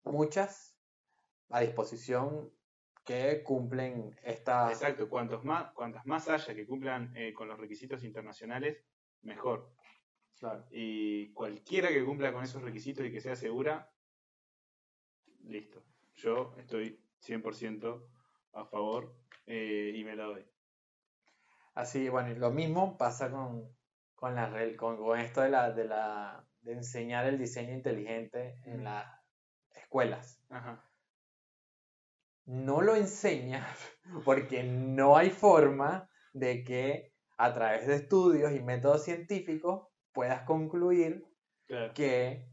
[0.05, 0.77] muchas
[1.51, 2.51] a disposición
[3.05, 4.69] que cumplen esta...
[4.71, 8.85] Exacto, cuantos más, cuantas más haya que cumplan eh, con los requisitos internacionales,
[9.23, 9.73] mejor.
[10.39, 10.67] Claro.
[10.71, 13.91] Y cualquiera que cumpla con esos requisitos y que sea segura,
[15.45, 15.83] listo.
[16.17, 18.03] Yo estoy 100%
[18.53, 19.15] a favor
[19.47, 20.47] eh, y me la doy.
[21.75, 23.77] Así, bueno, lo mismo pasa con,
[24.15, 28.85] con, la, con, con esto de, la, de, la, de enseñar el diseño inteligente en
[28.85, 29.07] las
[29.75, 30.43] escuelas.
[32.47, 33.67] No lo enseña
[34.25, 41.27] porque no hay forma de que a través de estudios y métodos científicos puedas concluir
[41.95, 42.49] que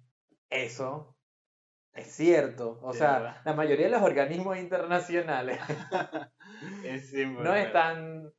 [0.49, 1.12] eso
[1.93, 2.79] es cierto.
[2.81, 5.59] O sea, la mayoría de los organismos internacionales
[7.39, 8.33] no están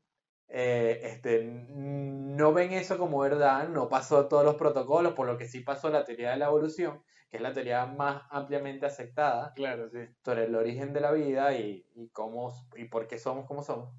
[0.48, 5.46] eh, este, no ven eso como verdad, no pasó todos los protocolos, por lo que
[5.48, 9.88] sí pasó la teoría de la evolución, que es la teoría más ampliamente aceptada Claro,
[9.88, 10.06] sí.
[10.24, 13.94] sobre el origen de la vida y, y cómo y por qué somos como somos.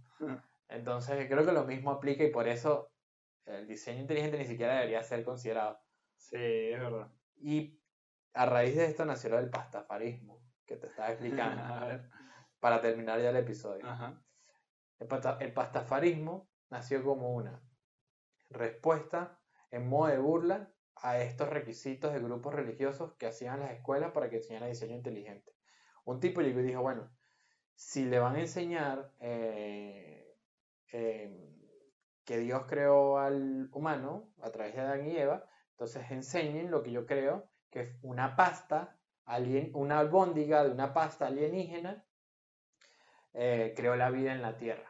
[0.70, 2.89] Entonces creo que lo mismo aplica y por eso
[3.45, 5.80] el diseño inteligente ni siquiera debería ser considerado.
[6.16, 7.12] Sí, es verdad.
[7.38, 7.80] Y
[8.36, 12.10] a raíz de esto nació el pastafarismo, que te estaba explicando, A ver.
[12.60, 13.86] para terminar ya el episodio.
[13.86, 14.22] Ajá.
[15.00, 17.62] El, pastafarismo nació como una
[18.50, 19.40] respuesta
[19.72, 24.30] en modo de burla a estos requisitos de grupos religiosos que hacían las escuelas para
[24.30, 25.54] que enseñaran diseño inteligente.
[26.06, 27.10] Un tipo llegó y dijo, bueno,
[27.76, 30.38] si le van a enseñar eh,
[30.92, 31.54] eh,
[32.24, 36.92] que Dios creó al humano a través de Adán y Eva, entonces enseñen lo que
[36.92, 38.96] yo creo que es una pasta,
[39.26, 42.06] alien, una albóndiga de una pasta alienígena
[43.34, 44.90] eh, creó la vida en la Tierra.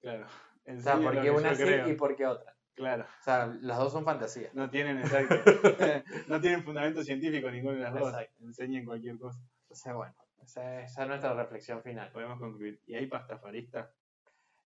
[0.00, 0.26] Claro.
[0.26, 1.88] O sea, Enseñen ¿por lo qué que una sí creo.
[1.88, 2.56] y por qué otra?
[2.74, 3.04] Claro.
[3.04, 4.52] O sea, las dos son fantasías.
[4.52, 5.36] No tienen, exacto.
[6.26, 8.14] no tienen fundamento científico ninguna de las dos.
[8.40, 9.38] Enseñen cualquier cosa.
[9.62, 12.10] Entonces, bueno, esa es, esa es nuestra reflexión final.
[12.10, 12.80] Podemos concluir.
[12.84, 13.88] ¿Y hay pastafaristas?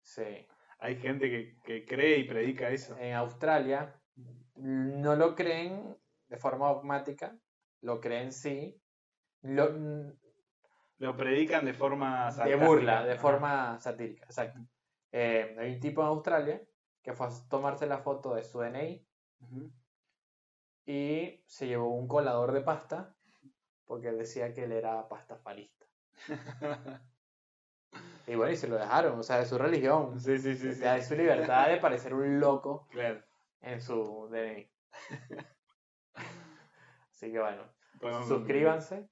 [0.04, 0.46] Sí.
[0.78, 2.96] Hay gente que, que cree y predica eso.
[3.00, 3.96] En Australia
[4.56, 5.98] no lo creen
[6.34, 7.38] de forma dogmática,
[7.82, 8.82] lo creen sí,
[9.44, 9.70] lo,
[10.98, 12.66] Lo predican de forma de sarcástica.
[12.66, 14.60] burla, de forma satírica, exacto.
[15.12, 16.60] Eh, hay un tipo en Australia
[17.04, 19.06] que fue a tomarse la foto de su DNI
[19.42, 19.72] Ujú.
[20.88, 23.16] y se llevó un colador de pasta
[23.86, 25.86] porque decía que él era pastafarista.
[28.26, 30.18] Y bueno, y se lo dejaron, o sea, de su religión.
[30.20, 30.70] sí, sí, sí.
[30.70, 33.22] O sea, de su libertad de parecer un loco Claro.
[33.62, 34.72] en su DNI.
[37.24, 37.72] Así que bueno,
[38.28, 39.08] suscríbanse.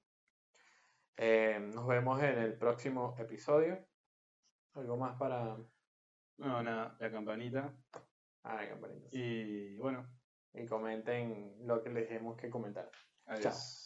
[1.16, 3.86] Eh, nos vemos en el próximo episodio.
[4.74, 5.56] ¿Algo más para...?
[6.36, 7.74] No, nada, la campanita.
[8.42, 9.08] Ah, campanita.
[9.12, 10.06] Y bueno,
[10.52, 12.90] Y comenten lo que les dijimos que comentar.
[13.24, 13.81] adiós.